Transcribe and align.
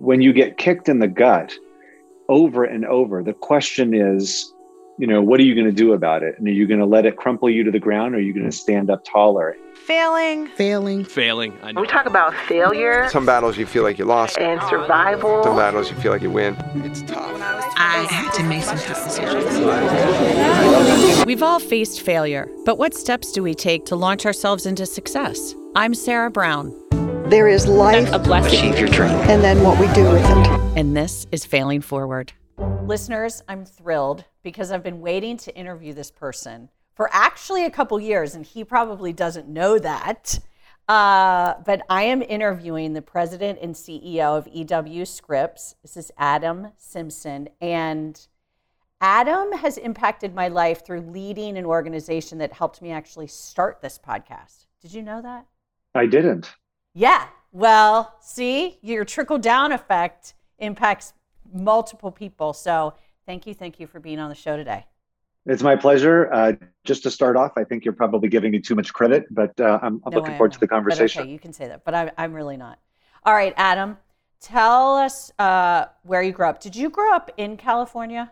when 0.00 0.20
you 0.22 0.32
get 0.32 0.56
kicked 0.56 0.88
in 0.88 0.98
the 0.98 1.08
gut 1.08 1.52
over 2.28 2.64
and 2.64 2.84
over, 2.86 3.22
the 3.22 3.34
question 3.34 3.92
is, 3.92 4.50
you 4.98 5.06
know, 5.06 5.20
what 5.22 5.38
are 5.40 5.42
you 5.42 5.54
going 5.54 5.66
to 5.66 5.72
do 5.72 5.92
about 5.92 6.22
it? 6.22 6.38
And 6.38 6.46
are 6.48 6.52
you 6.52 6.66
going 6.66 6.80
to 6.80 6.86
let 6.86 7.04
it 7.06 7.16
crumple 7.16 7.50
you 7.50 7.64
to 7.64 7.70
the 7.70 7.78
ground 7.78 8.14
or 8.14 8.18
are 8.18 8.20
you 8.20 8.32
going 8.32 8.46
to 8.46 8.52
stand 8.52 8.88
up 8.90 9.04
taller? 9.04 9.56
Failing. 9.86 10.46
Failing. 10.48 11.04
Failing. 11.04 11.52
I 11.62 11.72
know. 11.72 11.80
We 11.82 11.86
talk 11.86 12.06
about 12.06 12.34
failure 12.46 13.08
Some 13.10 13.26
battles 13.26 13.56
you 13.58 13.66
feel 13.66 13.82
like 13.82 13.98
you 13.98 14.04
lost. 14.06 14.38
and 14.38 14.60
survival. 14.68 15.42
Some 15.42 15.56
battles 15.56 15.90
you 15.90 15.96
feel 15.96 16.12
like 16.12 16.22
you 16.22 16.30
win. 16.30 16.56
It's 16.76 17.02
tough. 17.02 17.30
I 17.76 18.06
had 18.10 18.32
to 18.34 18.42
make 18.42 18.62
some 18.62 18.78
tough 18.78 19.04
decisions. 19.04 19.44
We've 21.26 21.42
all 21.42 21.60
faced 21.60 22.00
failure, 22.02 22.48
but 22.64 22.78
what 22.78 22.94
steps 22.94 23.32
do 23.32 23.42
we 23.42 23.54
take 23.54 23.84
to 23.86 23.96
launch 23.96 24.24
ourselves 24.26 24.66
into 24.66 24.84
success? 24.86 25.54
I'm 25.76 25.94
Sarah 25.94 26.30
Brown, 26.30 26.74
There 27.30 27.46
is 27.46 27.68
life 27.68 28.10
a 28.12 28.18
blessing, 28.18 28.58
Achieve 28.58 28.80
your 28.80 28.88
dream. 28.88 29.12
and 29.12 29.40
then 29.40 29.62
what 29.62 29.78
we 29.78 29.86
do 29.94 30.02
with 30.10 30.24
it. 30.24 30.76
and 30.76 30.96
this 30.96 31.28
is 31.30 31.44
Failing 31.44 31.80
Forward. 31.80 32.32
Listeners, 32.58 33.40
I'm 33.48 33.64
thrilled 33.64 34.24
because 34.42 34.72
I've 34.72 34.82
been 34.82 35.00
waiting 35.00 35.36
to 35.36 35.54
interview 35.56 35.92
this 35.92 36.10
person 36.10 36.70
for 36.96 37.08
actually 37.12 37.64
a 37.64 37.70
couple 37.70 38.00
years, 38.00 38.34
and 38.34 38.44
he 38.44 38.64
probably 38.64 39.12
doesn't 39.12 39.46
know 39.46 39.78
that. 39.78 40.40
Uh, 40.88 41.54
but 41.64 41.82
I 41.88 42.02
am 42.02 42.20
interviewing 42.20 42.94
the 42.94 43.02
president 43.02 43.60
and 43.62 43.76
CEO 43.76 44.36
of 44.36 44.48
EW 44.52 45.04
Scripps. 45.04 45.76
This 45.82 45.96
is 45.96 46.10
Adam 46.18 46.72
Symson. 46.78 47.48
And 47.60 48.26
Adam 49.00 49.52
has 49.52 49.78
impacted 49.78 50.34
my 50.34 50.48
life 50.48 50.84
through 50.84 51.02
leading 51.02 51.56
an 51.56 51.64
organization 51.64 52.38
that 52.38 52.54
helped 52.54 52.82
me 52.82 52.90
actually 52.90 53.28
start 53.28 53.80
this 53.80 54.00
podcast. 54.04 54.66
Did 54.82 54.92
you 54.92 55.02
know 55.02 55.22
that? 55.22 55.46
I 55.94 56.06
didn't. 56.06 56.50
Yeah. 56.94 57.26
Well, 57.52 58.14
see, 58.20 58.78
your 58.82 59.04
trickle 59.04 59.38
down 59.38 59.72
effect 59.72 60.34
impacts 60.58 61.12
multiple 61.52 62.12
people. 62.12 62.52
So 62.52 62.94
thank 63.26 63.46
you. 63.46 63.54
Thank 63.54 63.80
you 63.80 63.86
for 63.86 63.98
being 64.00 64.18
on 64.18 64.28
the 64.28 64.34
show 64.34 64.56
today. 64.56 64.86
It's 65.46 65.62
my 65.62 65.74
pleasure. 65.74 66.30
Uh, 66.32 66.52
just 66.84 67.02
to 67.04 67.10
start 67.10 67.36
off, 67.36 67.52
I 67.56 67.64
think 67.64 67.84
you're 67.84 67.94
probably 67.94 68.28
giving 68.28 68.52
me 68.52 68.60
too 68.60 68.74
much 68.74 68.92
credit, 68.92 69.24
but 69.30 69.58
uh, 69.58 69.78
I'm, 69.82 70.00
I'm 70.04 70.10
No, 70.12 70.18
looking 70.18 70.34
I 70.34 70.36
forward 70.36 70.52
to 70.52 70.60
the. 70.60 70.66
But 70.66 70.74
conversation. 70.74 71.22
okay, 71.22 71.30
you 71.30 71.38
can 71.38 71.52
say 71.52 71.66
that, 71.68 71.84
but 71.84 71.94
I'm, 71.94 72.10
I'm 72.18 72.34
really 72.34 72.58
not. 72.58 72.78
All 73.24 73.32
right, 73.32 73.54
Adam, 73.56 73.96
tell 74.40 74.96
us 74.96 75.32
uh, 75.38 75.86
where 76.02 76.22
you 76.22 76.32
grew 76.32 76.46
up. 76.46 76.60
Did 76.60 76.76
you 76.76 76.90
grow 76.90 77.12
up 77.14 77.30
in 77.38 77.56
California? 77.56 78.30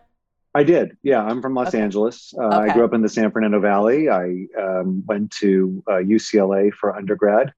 I 0.53 0.63
did. 0.63 0.97
Yeah, 1.03 1.23
I'm 1.23 1.41
from 1.41 1.55
Los 1.55 1.69
Okay. 1.69 1.81
Angeles. 1.81 2.33
Uh, 2.39 2.47
I 2.47 2.73
grew 2.73 2.85
up 2.85 2.93
in 2.93 3.01
the 3.01 3.09
San 3.09 3.29
Fernando 3.31 3.59
Valley. 3.59 4.09
I 4.09 4.45
um, 4.57 5.03
went 5.05 5.31
to 5.33 5.83
uh, 5.87 5.93
UCLA 5.93 6.71
for 6.73 6.95
undergrad, 6.95 7.53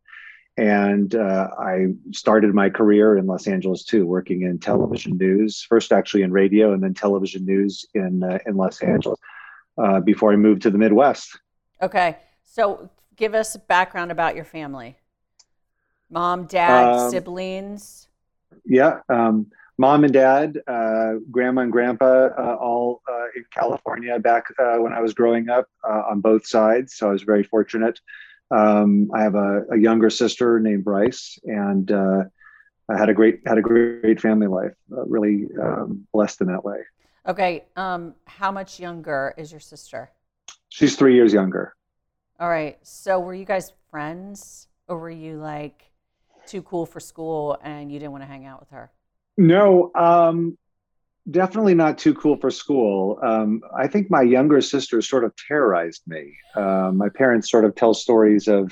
and 0.57 1.15
uh, 1.15 1.49
I 1.57 1.93
started 2.11 2.53
my 2.53 2.69
career 2.69 3.17
in 3.17 3.25
Los 3.25 3.47
Angeles 3.47 3.83
too, 3.83 4.05
working 4.05 4.43
in 4.43 4.59
television 4.59 5.17
news. 5.17 5.65
First, 5.67 5.91
actually 5.91 6.23
in 6.23 6.31
radio, 6.31 6.73
and 6.73 6.83
then 6.83 6.93
television 6.93 7.45
news 7.45 7.85
in 7.93 8.23
uh, 8.23 8.39
in 8.45 8.55
Los 8.55 8.81
Angeles. 8.81 9.19
Uh, 9.77 9.99
before 10.01 10.33
I 10.33 10.35
moved 10.35 10.61
to 10.63 10.69
the 10.69 10.77
Midwest. 10.77 11.39
Okay, 11.81 12.17
so 12.43 12.89
give 13.15 13.33
us 13.33 13.55
background 13.55 14.11
about 14.11 14.35
your 14.35 14.43
family 14.45 14.97
mom, 16.11 16.45
dad, 16.45 16.93
Um, 16.93 17.09
siblings. 17.09 18.07
Yeah, 18.65 18.99
um, 19.09 19.47
mom 19.77 20.03
and 20.03 20.13
dad, 20.13 20.59
uh, 20.67 21.13
grandma 21.31 21.61
and 21.61 21.71
grandpa, 21.71 22.29
uh, 22.37 22.57
all 22.59 23.01
uh, 23.09 23.27
in 23.35 23.45
California 23.51 24.19
back 24.19 24.45
uh, 24.59 24.77
when 24.77 24.93
I 24.93 25.01
was 25.01 25.13
growing 25.13 25.49
up 25.49 25.67
uh, 25.89 26.03
on 26.09 26.19
both 26.19 26.45
sides. 26.45 26.95
So 26.95 27.09
I 27.09 27.11
was 27.13 27.23
very 27.23 27.43
fortunate. 27.43 27.99
Um, 28.51 29.09
I 29.13 29.23
have 29.23 29.35
a, 29.35 29.63
a 29.71 29.77
younger 29.77 30.09
sister 30.09 30.59
named 30.59 30.83
Bryce, 30.83 31.39
and 31.43 31.89
uh, 31.91 32.23
I 32.89 32.97
had 32.97 33.09
a 33.09 33.13
great 33.13 33.41
had 33.45 33.57
a 33.57 33.61
great 33.61 34.19
family 34.19 34.47
life. 34.47 34.73
Uh, 34.91 35.05
really 35.05 35.47
um, 35.61 36.07
blessed 36.13 36.41
in 36.41 36.47
that 36.47 36.63
way. 36.63 36.79
Okay, 37.27 37.65
um, 37.75 38.15
how 38.25 38.51
much 38.51 38.79
younger 38.79 39.33
is 39.37 39.51
your 39.51 39.59
sister? 39.59 40.11
She's 40.69 40.95
three 40.95 41.15
years 41.15 41.33
younger. 41.33 41.75
All 42.39 42.49
right, 42.49 42.79
so 42.81 43.19
were 43.19 43.35
you 43.35 43.45
guys 43.45 43.71
friends, 43.89 44.67
or 44.87 44.97
were 44.97 45.09
you 45.09 45.37
like 45.37 45.91
too 46.47 46.61
cool 46.63 46.85
for 46.85 46.99
school 46.99 47.57
and 47.63 47.91
you 47.91 47.99
didn't 47.99 48.11
want 48.11 48.23
to 48.23 48.27
hang 48.27 48.45
out 48.45 48.59
with 48.59 48.69
her? 48.71 48.91
No, 49.37 49.91
um, 49.95 50.57
definitely 51.29 51.75
not 51.75 51.97
too 51.97 52.13
cool 52.13 52.37
for 52.37 52.49
school. 52.49 53.19
Um, 53.23 53.61
I 53.77 53.87
think 53.87 54.09
my 54.09 54.21
younger 54.21 54.61
sister 54.61 55.01
sort 55.01 55.23
of 55.23 55.33
terrorized 55.35 56.01
me. 56.07 56.35
Uh, 56.55 56.91
my 56.93 57.09
parents 57.09 57.51
sort 57.51 57.65
of 57.65 57.75
tell 57.75 57.93
stories 57.93 58.47
of 58.47 58.71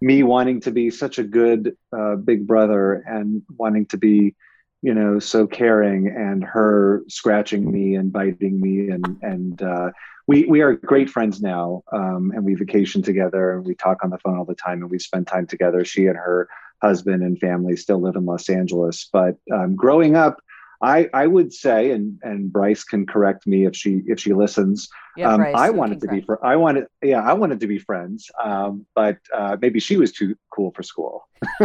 me 0.00 0.22
wanting 0.22 0.60
to 0.60 0.70
be 0.70 0.90
such 0.90 1.18
a 1.18 1.24
good 1.24 1.76
uh, 1.96 2.16
big 2.16 2.46
brother 2.46 2.94
and 3.06 3.42
wanting 3.56 3.86
to 3.86 3.96
be, 3.96 4.34
you 4.82 4.94
know, 4.94 5.18
so 5.18 5.46
caring, 5.46 6.08
and 6.08 6.44
her 6.44 7.02
scratching 7.08 7.70
me 7.70 7.94
and 7.94 8.12
biting 8.12 8.60
me, 8.60 8.90
and 8.90 9.18
and 9.22 9.62
uh, 9.62 9.90
we 10.26 10.44
we 10.44 10.60
are 10.60 10.74
great 10.74 11.08
friends 11.08 11.40
now, 11.40 11.82
um, 11.92 12.32
and 12.34 12.44
we 12.44 12.54
vacation 12.54 13.02
together, 13.02 13.52
and 13.52 13.64
we 13.64 13.74
talk 13.74 14.04
on 14.04 14.10
the 14.10 14.18
phone 14.18 14.36
all 14.36 14.44
the 14.44 14.54
time, 14.54 14.82
and 14.82 14.90
we 14.90 14.98
spend 14.98 15.26
time 15.26 15.46
together. 15.46 15.84
She 15.84 16.06
and 16.06 16.16
her 16.16 16.48
husband 16.82 17.22
and 17.22 17.38
family 17.38 17.76
still 17.76 18.00
live 18.00 18.16
in 18.16 18.26
Los 18.26 18.48
Angeles, 18.48 19.08
but 19.12 19.36
um, 19.52 19.74
growing 19.74 20.16
up. 20.16 20.40
I, 20.82 21.08
I 21.14 21.26
would 21.26 21.52
say, 21.52 21.90
and, 21.92 22.18
and 22.22 22.52
Bryce 22.52 22.84
can 22.84 23.06
correct 23.06 23.46
me 23.46 23.66
if 23.66 23.74
she 23.76 24.02
if 24.06 24.20
she 24.20 24.32
listens. 24.32 24.88
Yeah, 25.16 25.28
um, 25.28 25.36
Bryce, 25.38 25.54
I 25.56 25.70
wanted 25.70 26.00
to 26.00 26.08
be 26.08 26.20
for 26.20 26.44
I 26.44 26.56
wanted 26.56 26.86
yeah 27.02 27.22
I 27.22 27.32
wanted 27.32 27.60
to 27.60 27.66
be 27.66 27.78
friends, 27.78 28.30
um, 28.42 28.86
but 28.94 29.18
uh, 29.32 29.56
maybe 29.60 29.80
she 29.80 29.96
was 29.96 30.12
too 30.12 30.36
cool 30.50 30.72
for 30.72 30.82
school. 30.82 31.28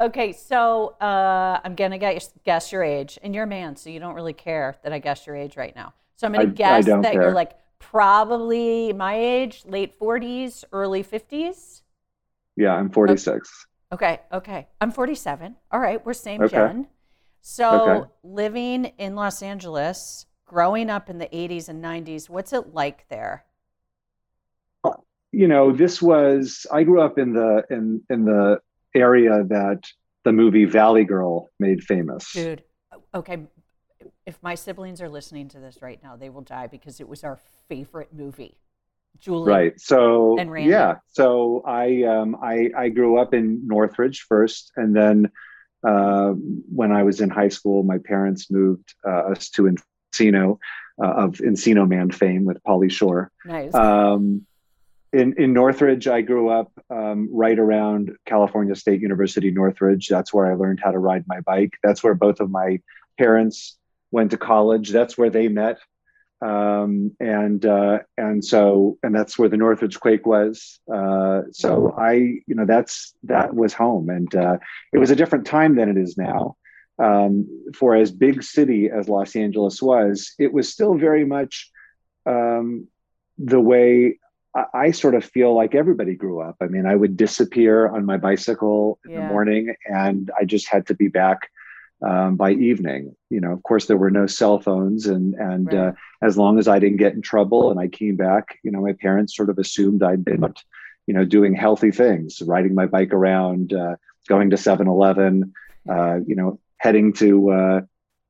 Okay, 0.00 0.32
so 0.32 0.96
uh, 1.00 1.60
I'm 1.64 1.74
gonna 1.74 1.98
guess, 1.98 2.30
guess 2.44 2.70
your 2.70 2.84
age, 2.84 3.18
and 3.22 3.34
you're 3.34 3.44
a 3.44 3.48
man, 3.48 3.74
so 3.74 3.90
you 3.90 3.98
don't 3.98 4.14
really 4.14 4.32
care 4.32 4.76
that 4.84 4.92
I 4.92 5.00
guess 5.00 5.26
your 5.26 5.34
age 5.34 5.56
right 5.56 5.74
now. 5.74 5.92
So 6.16 6.26
I'm 6.26 6.32
gonna 6.32 6.44
I 6.44 6.52
guess 6.52 6.84
don't 6.84 7.02
that 7.02 7.14
you're 7.14 7.32
like 7.32 7.58
probably 7.80 8.92
my 8.92 9.14
age, 9.18 9.64
late 9.66 9.98
40s, 9.98 10.64
early 10.72 11.02
50s. 11.02 11.82
Yeah, 12.56 12.74
I'm 12.74 12.90
46. 12.90 13.66
Okay, 13.92 14.20
okay. 14.32 14.68
I'm 14.80 14.92
47. 14.92 15.56
All 15.72 15.80
right, 15.80 16.04
we're 16.04 16.12
same 16.12 16.42
Okay. 16.42 16.56
gen. 16.56 16.86
So 17.50 17.72
Okay. 17.72 18.10
living 18.22 18.84
in 18.98 19.14
Los 19.14 19.42
Angeles, 19.42 20.26
growing 20.44 20.90
up 20.90 21.08
in 21.08 21.16
the 21.16 21.28
80s 21.32 21.70
and 21.70 21.82
90s, 21.82 22.28
what's 22.28 22.52
it 22.52 22.74
like 22.74 23.08
there? 23.08 23.44
you 25.30 25.46
know 25.46 25.70
this 25.72 26.00
was 26.00 26.66
i 26.72 26.82
grew 26.82 27.02
up 27.02 27.18
in 27.18 27.34
the 27.34 27.62
in 27.68 28.00
in 28.08 28.24
the 28.24 28.58
area 28.94 29.44
that 29.44 29.82
the 30.24 30.32
movie 30.32 30.64
valley 30.64 31.04
girl 31.04 31.50
made 31.60 31.82
famous 31.82 32.32
Dude, 32.32 32.64
okay. 33.14 33.46
If 34.24 34.42
my 34.42 34.54
siblings 34.54 35.02
are 35.02 35.08
listening 35.10 35.48
to 35.48 35.60
this 35.60 35.82
right 35.82 36.02
now, 36.02 36.16
they 36.16 36.30
will 36.30 36.40
die 36.40 36.66
because 36.66 36.98
it 36.98 37.06
was 37.08 37.24
our 37.24 37.36
favorite 37.68 38.14
movie. 38.14 38.56
Julie. 39.20 39.52
right 39.52 39.80
so 39.80 40.38
And 40.38 40.50
Randy. 40.50 40.70
yeah 40.70 40.94
so 41.08 41.62
i 41.66 42.04
um 42.04 42.36
i 42.42 42.70
i 42.76 42.88
grew 42.88 43.18
up 43.18 43.34
in 43.34 43.66
northridge 43.66 44.20
first 44.28 44.72
and 44.76 44.94
then 44.96 45.30
uh, 45.86 46.30
when 46.30 46.92
i 46.92 47.02
was 47.02 47.20
in 47.20 47.30
high 47.30 47.48
school 47.48 47.82
my 47.82 47.98
parents 47.98 48.50
moved 48.50 48.94
uh, 49.06 49.32
us 49.32 49.48
to 49.50 49.70
encino 50.14 50.58
uh, 51.02 51.12
of 51.24 51.34
encino 51.38 51.88
man 51.88 52.10
fame 52.10 52.44
with 52.44 52.62
Pauly 52.64 52.90
Shore 52.90 53.30
Nice. 53.44 53.74
Um, 53.74 54.46
in 55.12 55.34
in 55.38 55.52
Northridge, 55.52 56.06
I 56.06 56.20
grew 56.20 56.50
up 56.50 56.70
um, 56.90 57.28
right 57.32 57.58
around 57.58 58.16
California 58.26 58.74
State 58.74 59.00
University, 59.00 59.50
Northridge. 59.50 60.08
That's 60.08 60.34
where 60.34 60.50
I 60.50 60.54
learned 60.54 60.80
how 60.82 60.90
to 60.90 60.98
ride 60.98 61.24
my 61.26 61.40
bike. 61.40 61.74
That's 61.82 62.02
where 62.02 62.14
both 62.14 62.40
of 62.40 62.50
my 62.50 62.80
parents 63.16 63.78
went 64.10 64.30
to 64.32 64.36
college. 64.36 64.90
That's 64.90 65.16
where 65.16 65.30
they 65.30 65.48
met, 65.48 65.78
um, 66.40 67.16
and 67.20 67.64
uh, 67.66 67.98
and 68.16 68.44
so 68.44 68.98
and 69.02 69.14
that's 69.14 69.38
where 69.38 69.48
the 69.48 69.56
Northridge 69.56 69.98
Quake 69.98 70.26
was. 70.26 70.78
Uh, 70.92 71.42
so 71.52 71.94
I, 71.98 72.12
you 72.12 72.54
know, 72.54 72.64
that's 72.66 73.14
that 73.24 73.54
was 73.54 73.72
home, 73.72 74.08
and 74.08 74.32
uh, 74.34 74.58
it 74.92 74.98
was 74.98 75.10
a 75.10 75.16
different 75.16 75.46
time 75.46 75.76
than 75.76 75.88
it 75.88 75.96
is 75.96 76.16
now. 76.16 76.56
Um, 77.00 77.46
for 77.74 77.94
as 77.94 78.10
big 78.10 78.42
city 78.42 78.90
as 78.90 79.08
Los 79.08 79.36
Angeles 79.36 79.80
was, 79.80 80.34
it 80.38 80.52
was 80.52 80.68
still 80.68 80.94
very 80.94 81.24
much 81.24 81.70
um, 82.26 82.88
the 83.38 83.60
way 83.60 84.18
I, 84.54 84.64
I 84.74 84.90
sort 84.90 85.14
of 85.14 85.24
feel 85.24 85.54
like 85.54 85.74
everybody 85.76 86.14
grew 86.14 86.40
up. 86.40 86.56
I 86.60 86.66
mean, 86.66 86.86
I 86.86 86.94
would 86.96 87.16
disappear 87.16 87.88
on 87.88 88.04
my 88.04 88.16
bicycle 88.16 88.98
in 89.04 89.12
Yeah. 89.12 89.20
the 89.20 89.26
morning, 89.26 89.74
and 89.86 90.30
I 90.40 90.44
just 90.44 90.68
had 90.68 90.86
to 90.88 90.94
be 90.94 91.08
back 91.08 91.50
um, 92.02 92.36
by 92.36 92.52
evening. 92.52 93.14
You 93.30 93.40
know, 93.40 93.52
of 93.52 93.62
course, 93.62 93.86
there 93.86 93.96
were 93.96 94.10
no 94.10 94.26
cell 94.26 94.60
phones, 94.60 95.06
and 95.06 95.34
and 95.34 95.72
uh, 95.72 95.92
as 96.22 96.36
long 96.38 96.58
as 96.58 96.68
I 96.68 96.78
didn't 96.78 96.98
get 96.98 97.14
in 97.14 97.22
trouble 97.22 97.70
and 97.70 97.80
I 97.80 97.88
came 97.88 98.16
back, 98.16 98.58
you 98.62 98.70
know, 98.70 98.80
my 98.80 98.92
parents 98.92 99.36
sort 99.36 99.50
of 99.50 99.58
assumed 99.58 100.02
I'd 100.02 100.24
been, 100.24 100.44
you 101.06 101.14
know, 101.14 101.24
doing 101.24 101.54
healthy 101.54 101.90
things, 101.90 102.40
riding 102.42 102.74
my 102.74 102.86
bike 102.86 103.12
around, 103.12 103.72
uh, 103.72 103.96
going 104.28 104.50
to 104.50 104.56
7-Eleven, 104.56 105.52
uh, 105.88 106.18
you 106.26 106.36
know, 106.36 106.60
heading 106.78 107.12
to 107.14 107.50
uh, 107.50 107.80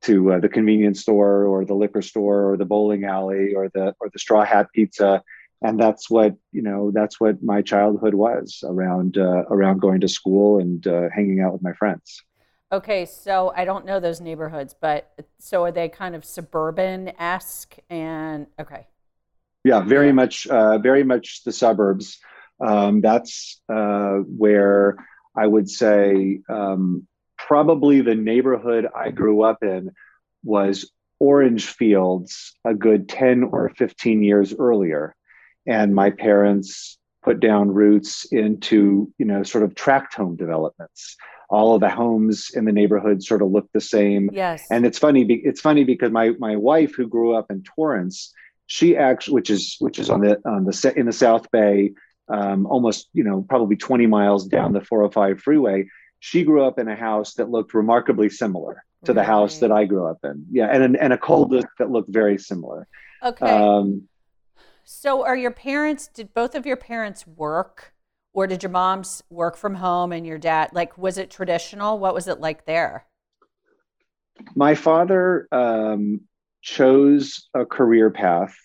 to 0.01 0.33
uh, 0.33 0.39
the 0.39 0.49
convenience 0.49 1.01
store 1.01 1.45
or 1.45 1.65
the 1.65 1.73
liquor 1.73 2.01
store 2.01 2.51
or 2.51 2.57
the 2.57 2.65
bowling 2.65 3.03
alley 3.03 3.53
or 3.53 3.69
the 3.69 3.93
or 3.99 4.09
the 4.11 4.19
straw 4.19 4.45
hat 4.45 4.67
pizza. 4.73 5.21
And 5.61 5.77
that's 5.77 6.09
what 6.09 6.35
you 6.53 6.61
know 6.61 6.91
that's 6.91 7.19
what 7.19 7.43
my 7.43 7.61
childhood 7.61 8.13
was 8.13 8.63
around 8.65 9.17
uh, 9.17 9.43
around 9.49 9.81
going 9.81 9.99
to 10.01 10.07
school 10.07 10.59
and 10.59 10.85
uh, 10.87 11.09
hanging 11.13 11.41
out 11.41 11.51
with 11.51 11.61
my 11.61 11.73
friends 11.73 12.23
Okay, 12.71 13.05
so 13.05 13.51
I 13.55 13.65
don't 13.65 13.85
know 13.85 13.99
those 13.99 14.21
neighborhoods, 14.21 14.75
but 14.79 15.11
so 15.39 15.63
are 15.63 15.71
they 15.71 15.89
kind 15.89 16.15
of 16.15 16.23
suburban 16.23 17.13
esque 17.19 17.77
and 17.89 18.45
okay. 18.59 18.85
Yeah, 19.63 19.81
very 19.81 20.11
much, 20.11 20.45
uh, 20.47 20.77
very 20.77 21.03
much 21.03 21.43
the 21.43 21.51
suburbs. 21.51 22.19
Um, 22.65 23.01
that's 23.01 23.59
uh, 23.73 24.17
where 24.37 24.97
I 25.35 25.47
would 25.47 25.69
say 25.69 26.41
um, 26.47 27.07
probably 27.37 28.01
the 28.01 28.15
neighborhood 28.15 28.87
I 28.95 29.09
grew 29.11 29.41
up 29.41 29.63
in 29.63 29.91
was 30.43 30.91
Orange 31.19 31.65
Fields 31.65 32.53
a 32.63 32.73
good 32.73 33.09
10 33.09 33.43
or 33.43 33.69
15 33.69 34.23
years 34.23 34.53
earlier. 34.57 35.15
And 35.65 35.93
my 35.93 36.11
parents 36.11 36.97
put 37.23 37.39
down 37.39 37.69
roots 37.71 38.25
into, 38.31 39.11
you 39.17 39.25
know, 39.25 39.43
sort 39.43 39.63
of 39.63 39.75
tract 39.75 40.13
home 40.13 40.35
developments. 40.35 41.17
All 41.49 41.73
of 41.73 41.81
the 41.81 41.89
homes 41.89 42.51
in 42.53 42.65
the 42.65 42.71
neighborhood 42.71 43.23
sort 43.23 43.41
of 43.41 43.49
look 43.51 43.67
the 43.73 43.81
same. 43.81 44.29
Yes. 44.31 44.67
And 44.69 44.85
it's 44.85 44.99
funny. 44.99 45.23
be- 45.23 45.41
It's 45.43 45.61
funny 45.61 45.83
because 45.83 46.11
my 46.11 46.31
my 46.39 46.55
wife, 46.55 46.95
who 46.95 47.07
grew 47.07 47.33
up 47.35 47.47
in 47.49 47.63
Torrance, 47.63 48.33
she 48.67 48.95
actually, 48.95 49.33
which 49.35 49.49
is 49.49 49.75
which 49.79 49.97
is 49.99 50.09
on 50.09 50.21
the 50.21 50.39
on 50.45 50.65
the 50.65 50.93
in 50.95 51.05
the 51.07 51.13
South 51.13 51.49
Bay, 51.51 51.93
um, 52.27 52.65
almost 52.67 53.09
you 53.13 53.23
know 53.23 53.45
probably 53.49 53.75
20 53.75 54.05
miles 54.05 54.45
down 54.47 54.73
the 54.73 54.81
405 54.81 55.41
freeway. 55.41 55.87
She 56.19 56.43
grew 56.43 56.63
up 56.63 56.77
in 56.77 56.87
a 56.87 56.95
house 56.95 57.33
that 57.35 57.49
looked 57.49 57.73
remarkably 57.73 58.29
similar 58.29 58.83
to 59.05 59.13
the 59.13 59.23
house 59.23 59.59
that 59.59 59.71
I 59.71 59.85
grew 59.85 60.05
up 60.05 60.19
in. 60.23 60.45
Yeah, 60.51 60.67
and 60.67 60.95
and 60.97 61.13
a 61.13 61.17
cul-de-sac 61.17 61.69
that 61.79 61.89
looked 61.89 62.13
very 62.13 62.37
similar. 62.37 62.87
okay. 63.23 63.45
Um, 63.49 64.07
so 64.83 65.23
are 65.23 65.37
your 65.37 65.51
parents 65.51 66.07
did 66.07 66.33
both 66.33 66.53
of 66.55 66.65
your 66.65 66.75
parents 66.75 67.25
work 67.25 67.93
or 68.39 68.47
did 68.47 68.63
your 68.63 68.69
moms 68.71 69.21
work 69.29 69.57
from 69.57 69.75
home 69.75 70.13
and 70.13 70.25
your 70.25 70.37
dad 70.37 70.69
like 70.71 70.97
was 70.97 71.17
it 71.17 71.29
traditional? 71.29 71.99
What 71.99 72.13
was 72.13 72.27
it 72.27 72.39
like 72.39 72.65
there? 72.65 73.05
my 74.55 74.75
father 74.75 75.47
um, 75.51 76.21
chose 76.61 77.49
a 77.53 77.65
career 77.65 78.09
path 78.09 78.55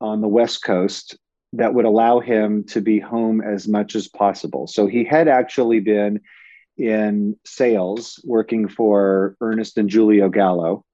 on 0.00 0.22
the 0.22 0.28
West 0.28 0.62
Coast 0.62 1.18
that 1.52 1.74
would 1.74 1.84
allow 1.84 2.20
him 2.20 2.64
to 2.64 2.80
be 2.80 2.98
home 2.98 3.42
as 3.42 3.68
much 3.68 3.94
as 3.94 4.08
possible. 4.08 4.66
So 4.66 4.86
he 4.86 5.04
had 5.04 5.28
actually 5.28 5.80
been 5.80 6.20
in 6.78 7.36
sales 7.44 8.18
working 8.24 8.68
for 8.68 9.36
Ernest 9.42 9.76
and 9.76 9.90
Julio 9.90 10.28
Gallo. 10.28 10.84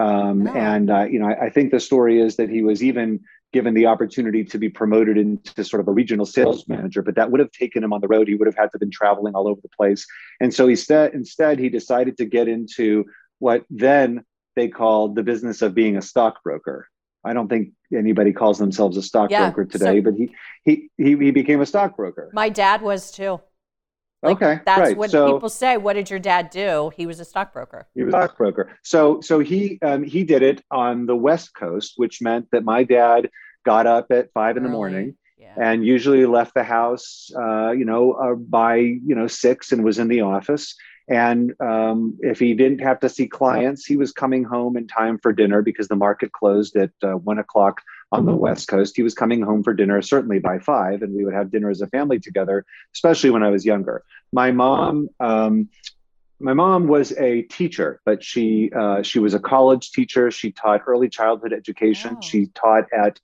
Um, 0.00 0.46
Oh. 0.46 0.54
And, 0.54 0.90
uh, 0.90 1.04
you 1.10 1.18
know, 1.18 1.26
I, 1.26 1.46
I 1.46 1.50
think 1.50 1.70
the 1.70 1.80
story 1.80 2.20
is 2.20 2.36
that 2.36 2.48
he 2.48 2.62
was 2.62 2.82
even 2.82 3.20
given 3.52 3.74
the 3.74 3.86
opportunity 3.86 4.44
to 4.44 4.58
be 4.58 4.68
promoted 4.68 5.16
into 5.16 5.64
sort 5.64 5.80
of 5.80 5.88
a 5.88 5.92
regional 5.92 6.26
sales 6.26 6.68
manager, 6.68 7.02
but 7.02 7.14
that 7.14 7.30
would 7.30 7.40
have 7.40 7.50
taken 7.50 7.82
him 7.82 7.92
on 7.92 8.00
the 8.00 8.08
road. 8.08 8.28
He 8.28 8.34
would 8.34 8.46
have 8.46 8.56
had 8.56 8.66
to 8.66 8.70
have 8.74 8.80
been 8.80 8.90
traveling 8.90 9.34
all 9.34 9.48
over 9.48 9.60
the 9.62 9.70
place. 9.70 10.06
And 10.40 10.52
so 10.52 10.68
instead, 10.68 11.14
instead 11.14 11.58
he 11.58 11.68
decided 11.68 12.18
to 12.18 12.26
get 12.26 12.48
into 12.48 13.06
what 13.38 13.64
then 13.70 14.24
they 14.54 14.68
called 14.68 15.14
the 15.14 15.22
business 15.22 15.62
of 15.62 15.74
being 15.74 15.96
a 15.96 16.02
stockbroker. 16.02 16.88
I 17.24 17.32
don't 17.32 17.48
think 17.48 17.70
anybody 17.92 18.32
calls 18.32 18.58
themselves 18.58 18.96
a 18.96 19.02
stockbroker 19.02 19.66
so- 19.70 19.78
today, 19.78 20.00
but 20.00 20.14
he, 20.14 20.34
he 20.64 20.90
he 20.96 21.16
he 21.16 21.30
became 21.30 21.60
a 21.60 21.66
stockbroker. 21.66 22.30
My 22.32 22.48
dad 22.48 22.82
was 22.82 23.10
too. 23.10 23.40
Like, 24.22 24.36
okay, 24.36 24.60
That's 24.64 24.80
right. 24.80 24.96
what 24.96 25.10
so 25.10 25.32
people 25.34 25.48
say. 25.48 25.76
What 25.76 25.92
did 25.92 26.10
your 26.10 26.18
dad 26.18 26.50
do? 26.50 26.90
He 26.96 27.06
was 27.06 27.20
a 27.20 27.24
stockbroker. 27.24 27.86
he 27.94 28.02
was 28.02 28.12
a 28.14 28.18
stockbroker. 28.18 28.76
So 28.82 29.20
so 29.20 29.38
he 29.38 29.78
um, 29.82 30.02
he 30.02 30.24
did 30.24 30.42
it 30.42 30.62
on 30.70 31.06
the 31.06 31.14
West 31.16 31.54
Coast, 31.54 31.94
which 31.96 32.20
meant 32.20 32.48
that 32.50 32.64
my 32.64 32.82
dad 32.82 33.30
got 33.64 33.86
up 33.86 34.06
at 34.10 34.32
five 34.32 34.56
in 34.56 34.62
the 34.64 34.68
morning 34.68 35.14
Yeah. 35.38 35.54
and 35.56 35.86
usually 35.86 36.26
left 36.26 36.54
the 36.54 36.64
house, 36.64 37.30
uh, 37.36 37.70
you 37.70 37.84
know, 37.84 38.12
uh, 38.12 38.34
by 38.34 38.76
you 38.76 39.14
know 39.14 39.28
six 39.28 39.70
and 39.72 39.84
was 39.84 39.98
in 40.00 40.08
the 40.08 40.22
office. 40.22 40.74
And 41.10 41.54
um, 41.60 42.18
if 42.20 42.38
he 42.38 42.52
didn't 42.54 42.80
have 42.80 43.00
to 43.00 43.08
see 43.08 43.28
clients, 43.28 43.86
he 43.86 43.96
was 43.96 44.12
coming 44.12 44.44
home 44.44 44.76
in 44.76 44.86
time 44.86 45.18
for 45.18 45.32
dinner 45.32 45.62
because 45.62 45.88
the 45.88 45.96
market 45.96 46.32
closed 46.32 46.76
at 46.76 46.90
uh, 47.02 47.12
one 47.12 47.38
o'clock 47.38 47.80
on 48.10 48.26
the 48.26 48.34
West 48.34 48.68
Coast. 48.68 48.96
He 48.96 49.02
was 49.02 49.14
coming 49.14 49.42
home 49.42 49.62
for 49.62 49.74
dinner 49.74 50.00
certainly 50.02 50.38
by 50.38 50.58
five, 50.58 51.02
and 51.02 51.14
we 51.14 51.24
would 51.24 51.34
have 51.34 51.50
dinner 51.50 51.70
as 51.70 51.80
a 51.80 51.86
family 51.88 52.18
together. 52.18 52.64
Especially 52.94 53.30
when 53.30 53.42
I 53.42 53.50
was 53.50 53.64
younger. 53.64 54.02
My 54.32 54.50
mom. 54.50 55.08
Um, 55.20 55.68
my 56.40 56.54
mom 56.54 56.86
was 56.86 57.10
a 57.18 57.42
teacher, 57.42 58.00
but 58.04 58.22
she 58.22 58.70
uh, 58.72 59.02
she 59.02 59.18
was 59.18 59.34
a 59.34 59.40
college 59.40 59.90
teacher. 59.90 60.30
She 60.30 60.52
taught 60.52 60.82
early 60.86 61.08
childhood 61.08 61.52
education. 61.52 62.14
Oh. 62.16 62.20
She 62.20 62.46
taught 62.54 62.84
at 62.92 63.18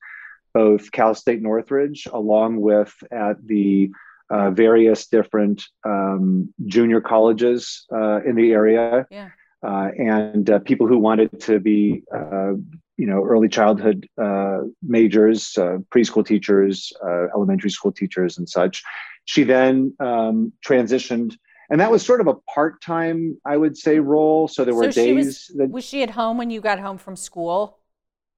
both 0.52 0.90
Cal 0.90 1.14
State 1.14 1.40
Northridge, 1.40 2.08
along 2.12 2.60
with 2.60 2.92
at 3.12 3.36
the 3.46 3.90
uh, 4.30 4.50
various 4.50 5.06
different 5.06 5.62
um, 5.84 6.52
junior 6.66 7.00
colleges 7.00 7.86
uh, 7.92 8.20
in 8.24 8.34
the 8.34 8.52
area, 8.52 9.06
Yeah. 9.10 9.28
uh, 9.62 9.90
and 9.96 10.48
uh, 10.50 10.58
people 10.60 10.86
who 10.86 10.98
wanted 10.98 11.40
to 11.42 11.60
be, 11.60 12.02
uh, 12.12 12.54
you 12.96 13.06
know, 13.06 13.22
early 13.24 13.48
childhood 13.48 14.08
uh, 14.20 14.60
majors, 14.82 15.56
uh, 15.58 15.78
preschool 15.92 16.24
teachers, 16.26 16.92
uh, 17.04 17.26
elementary 17.34 17.70
school 17.70 17.92
teachers, 17.92 18.38
and 18.38 18.48
such. 18.48 18.82
She 19.24 19.42
then 19.42 19.94
um, 20.00 20.52
transitioned. 20.66 21.36
And 21.70 21.80
that 21.80 21.90
was 21.90 22.04
sort 22.04 22.20
of 22.20 22.26
a 22.26 22.34
part-time, 22.54 23.40
I 23.44 23.56
would 23.56 23.76
say, 23.76 23.98
role. 23.98 24.48
So 24.48 24.64
there 24.64 24.74
were 24.74 24.92
So 24.92 25.02
she 25.02 25.12
was- 25.12 25.26
days 25.26 25.50
that 25.56 25.70
Was 25.70 25.84
she 25.84 26.02
at 26.02 26.10
home 26.10 26.36
when 26.38 26.50
you 26.50 26.60
got 26.60 26.78
home 26.78 26.98
from 26.98 27.16
school? 27.16 27.78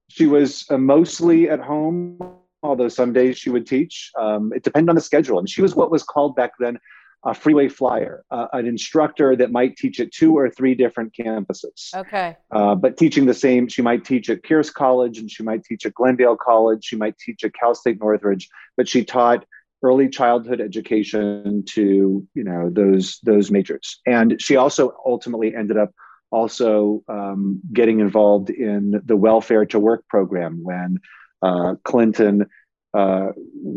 she 0.09 0.25
was 0.25 0.65
uh, 0.69 0.77
mostly 0.77 1.49
at 1.49 1.59
home, 1.59 2.17
although 2.63 2.87
some 2.87 3.11
days 3.11 3.37
she 3.37 3.49
would 3.49 3.67
teach. 3.67 4.09
Um, 4.17 4.53
it 4.55 4.63
depended 4.63 4.89
on 4.89 4.95
the 4.95 5.01
schedule. 5.01 5.37
And 5.37 5.49
she 5.49 5.61
was 5.61 5.75
what 5.75 5.91
was 5.91 6.01
called 6.01 6.33
back 6.37 6.51
then 6.59 6.79
a 7.25 7.33
freeway 7.33 7.67
flyer, 7.67 8.23
uh, 8.31 8.47
an 8.53 8.65
instructor 8.65 9.35
that 9.35 9.51
might 9.51 9.75
teach 9.75 9.99
at 9.99 10.11
two 10.11 10.37
or 10.37 10.49
three 10.49 10.75
different 10.75 11.13
campuses. 11.13 11.93
Okay. 11.95 12.37
Uh, 12.51 12.75
but 12.75 12.97
teaching 12.97 13.25
the 13.25 13.33
same, 13.33 13.67
she 13.67 13.81
might 13.81 14.05
teach 14.05 14.29
at 14.29 14.43
Pierce 14.43 14.69
College 14.69 15.17
and 15.17 15.29
she 15.29 15.43
might 15.43 15.63
teach 15.63 15.85
at 15.85 15.93
Glendale 15.93 16.37
College. 16.37 16.85
She 16.85 16.95
might 16.95 17.17
teach 17.17 17.43
at 17.43 17.53
Cal 17.53 17.75
State 17.75 17.99
Northridge, 17.99 18.49
but 18.75 18.87
she 18.87 19.03
taught 19.03 19.45
early 19.83 20.09
childhood 20.09 20.59
education 20.59 21.63
to 21.67 22.27
you 22.33 22.43
know 22.43 22.69
those 22.69 23.19
those 23.23 23.51
majors. 23.51 23.99
And 24.05 24.41
she 24.41 24.55
also 24.55 24.95
ultimately 25.05 25.55
ended 25.55 25.77
up 25.77 25.91
also 26.31 27.03
um, 27.07 27.61
getting 27.73 27.99
involved 27.99 28.49
in 28.49 29.01
the 29.05 29.15
welfare 29.15 29.65
to 29.65 29.79
work 29.79 30.07
program 30.07 30.63
when 30.63 30.99
uh, 31.41 31.75
Clinton 31.83 32.47
uh, 32.99 33.27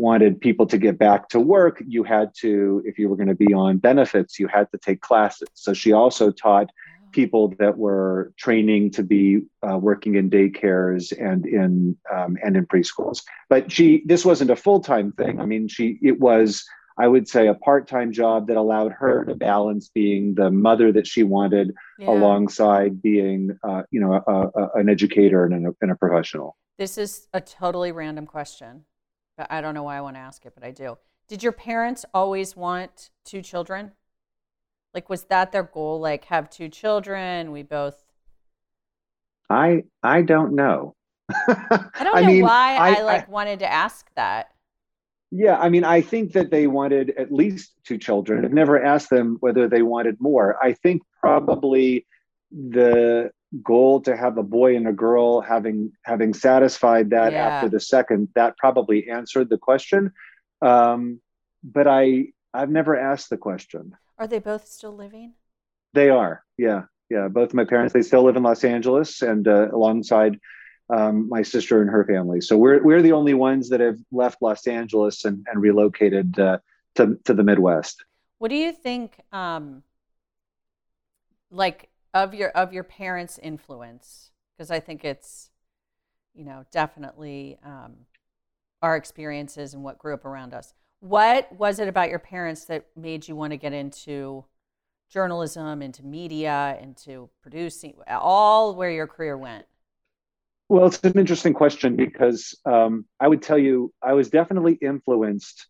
wanted 0.07 0.31
people 0.47 0.65
to 0.73 0.77
get 0.85 0.95
back 1.07 1.21
to 1.33 1.39
work. 1.39 1.75
You 1.95 2.01
had 2.15 2.27
to, 2.43 2.51
if 2.89 2.93
you 2.99 3.05
were 3.09 3.17
going 3.21 3.33
to 3.35 3.41
be 3.47 3.53
on 3.65 3.71
benefits, 3.77 4.31
you 4.41 4.47
had 4.57 4.67
to 4.73 4.77
take 4.87 4.99
classes. 5.09 5.47
So 5.53 5.69
she 5.81 5.91
also 6.01 6.25
taught 6.45 6.69
people 7.11 7.43
that 7.59 7.75
were 7.85 8.33
training 8.45 8.83
to 8.97 9.03
be 9.03 9.23
uh, 9.67 9.77
working 9.89 10.13
in 10.15 10.25
daycares 10.37 11.03
and 11.29 11.45
in 11.45 11.97
um, 12.15 12.31
and 12.43 12.53
in 12.59 12.65
preschools. 12.73 13.19
But 13.53 13.61
she, 13.75 13.87
this 14.11 14.23
wasn't 14.29 14.49
a 14.49 14.55
full 14.65 14.81
time 14.91 15.09
thing. 15.19 15.33
I 15.43 15.45
mean, 15.51 15.67
she 15.67 15.85
it 16.01 16.17
was, 16.19 16.47
I 17.03 17.07
would 17.11 17.27
say, 17.27 17.43
a 17.47 17.53
part 17.67 17.83
time 17.87 18.11
job 18.21 18.47
that 18.47 18.57
allowed 18.57 18.93
her 19.03 19.25
to 19.25 19.35
balance 19.35 19.85
being 20.01 20.23
the 20.41 20.49
mother 20.67 20.87
that 20.97 21.07
she 21.11 21.23
wanted 21.23 21.67
Yeah. 21.99 22.13
alongside 22.13 22.91
being, 23.09 23.41
uh, 23.69 23.83
you 23.93 24.01
know, 24.01 24.11
a, 24.35 24.37
a, 24.61 24.63
an 24.79 24.87
educator 24.95 25.41
and 25.45 25.67
a, 25.67 25.71
and 25.81 25.91
a 25.91 25.97
professional. 26.03 26.49
This 26.83 26.97
is 26.97 27.27
a 27.39 27.41
totally 27.41 27.91
random 27.91 28.25
question, 28.25 28.85
but 29.37 29.47
I 29.51 29.61
don't 29.61 29.73
know 29.73 29.83
why 29.83 29.97
I 29.97 30.01
want 30.01 30.15
to 30.15 30.19
ask 30.19 30.45
it, 30.45 30.53
but 30.53 30.63
I 30.63 30.71
do. 30.71 30.97
Did 31.27 31.43
your 31.43 31.51
parents 31.51 32.05
always 32.13 32.55
want 32.55 33.09
two 33.23 33.41
children? 33.41 33.91
Like, 34.93 35.09
was 35.09 35.23
that 35.25 35.51
their 35.51 35.63
goal? 35.63 35.99
Like, 35.99 36.25
have 36.25 36.49
two 36.49 36.69
children? 36.69 37.51
We 37.51 37.63
both. 37.63 38.03
I 39.49 39.83
I 40.03 40.21
don't 40.21 40.55
know. 40.55 40.95
I 41.29 41.89
don't 42.03 42.21
know 42.23 42.45
why 42.45 42.77
I, 42.77 43.01
like 43.01 43.29
wanted 43.29 43.59
to 43.59 43.71
ask 43.71 44.09
that. 44.15 44.51
Yeah, 45.31 45.57
I 45.57 45.69
mean, 45.69 45.85
I 45.85 46.01
think 46.01 46.33
that 46.33 46.51
they 46.51 46.67
wanted 46.67 47.11
at 47.17 47.31
least 47.31 47.71
two 47.85 47.97
children. 47.97 48.43
I've 48.43 48.51
never 48.51 48.83
asked 48.83 49.09
them 49.09 49.37
whether 49.39 49.69
they 49.69 49.81
wanted 49.81 50.17
more. 50.19 50.57
I 50.61 50.73
think 50.73 51.01
probably 51.21 52.05
the 52.51 53.31
goal 53.63 54.01
to 54.01 54.15
have 54.15 54.37
a 54.37 54.43
boy 54.43 54.75
and 54.75 54.87
a 54.87 54.93
girl 54.93 55.41
having 55.41 55.91
having 56.03 56.33
satisfied 56.33 57.09
that 57.09 57.33
Yeah. 57.33 57.47
after 57.47 57.69
the 57.69 57.79
second, 57.79 58.29
that 58.35 58.57
probably 58.57 59.09
answered 59.09 59.49
the 59.49 59.57
question. 59.57 60.13
Um, 60.61 61.19
but 61.63 61.87
I 61.87 62.27
I've 62.53 62.69
never 62.69 62.97
asked 62.97 63.29
the 63.29 63.37
question. 63.37 63.95
Are 64.17 64.27
they 64.27 64.39
both 64.39 64.67
still 64.67 64.95
living? 64.95 65.33
They 65.93 66.09
are, 66.09 66.43
yeah, 66.57 66.83
yeah. 67.09 67.27
Both 67.27 67.53
my 67.53 67.65
parents, 67.65 67.93
they 67.93 68.01
still 68.01 68.23
live 68.23 68.35
in 68.37 68.43
Los 68.43 68.63
Angeles, 68.63 69.21
and 69.21 69.47
uh, 69.47 69.69
alongside 69.73 70.39
um, 70.89 71.27
my 71.29 71.41
sister 71.41 71.81
and 71.81 71.89
her 71.89 72.05
family. 72.05 72.39
So 72.41 72.57
we're 72.57 72.81
we're 72.83 73.01
the 73.01 73.11
only 73.13 73.33
ones 73.33 73.69
that 73.69 73.79
have 73.79 73.99
left 74.11 74.41
Los 74.41 74.67
Angeles 74.67 75.25
and, 75.25 75.45
and 75.51 75.61
relocated 75.61 76.39
uh, 76.39 76.59
to 76.95 77.17
to 77.25 77.33
the 77.33 77.43
Midwest. 77.43 78.05
What 78.37 78.49
do 78.49 78.55
you 78.55 78.71
think? 78.71 79.19
Um, 79.31 79.83
like 81.51 81.89
of 82.13 82.33
your 82.33 82.49
of 82.49 82.73
your 82.73 82.83
parents' 82.83 83.39
influence, 83.41 84.31
because 84.55 84.71
I 84.71 84.79
think 84.79 85.05
it's, 85.05 85.49
you 86.33 86.43
know, 86.43 86.65
definitely 86.71 87.57
um, 87.63 87.93
our 88.81 88.95
experiences 88.95 89.73
and 89.73 89.83
what 89.83 89.97
grew 89.97 90.13
up 90.13 90.25
around 90.25 90.53
us. 90.53 90.73
What 90.99 91.51
was 91.51 91.79
it 91.79 91.87
about 91.87 92.09
your 92.09 92.19
parents 92.19 92.65
that 92.65 92.85
made 92.95 93.27
you 93.27 93.35
want 93.35 93.51
to 93.51 93.57
get 93.57 93.73
into 93.73 94.45
journalism, 95.09 95.81
into 95.81 96.05
media, 96.05 96.77
into 96.81 97.29
producing, 97.41 97.95
all 98.07 98.75
where 98.75 98.91
your 98.91 99.07
career 99.07 99.37
went? 99.37 99.65
Well, 100.69 100.85
it's 100.85 101.03
an 101.03 101.19
interesting 101.19 101.53
question 101.53 101.95
because 101.97 102.57
um, 102.65 103.05
I 103.19 103.27
would 103.27 103.41
tell 103.41 103.57
you 103.57 103.91
I 104.01 104.13
was 104.13 104.29
definitely 104.29 104.73
influenced 104.73 105.67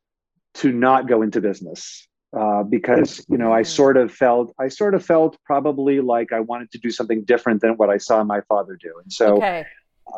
to 0.56 0.72
not 0.72 1.08
go 1.08 1.22
into 1.22 1.42
business 1.42 2.08
uh, 2.38 2.64
because 2.64 3.26
you 3.30 3.38
know 3.38 3.52
I 3.52 3.64
sort 3.64 3.98
of 3.98 4.12
felt 4.12 4.54
I 4.60 4.70
sort 4.70 4.96
of 4.96 5.06
felt 5.06 5.38
probably 5.46 6.00
like 6.00 6.32
I 6.32 6.40
wanted 6.40 6.72
to 6.72 6.78
do 6.78 6.90
something 6.90 7.24
different 7.24 7.62
than 7.62 7.72
what 7.72 7.90
I 7.90 7.98
saw 7.98 8.24
my 8.24 8.42
father 8.42 8.78
do, 8.82 8.94
and 9.04 9.12
so 9.12 9.38
Okay. 9.38 9.66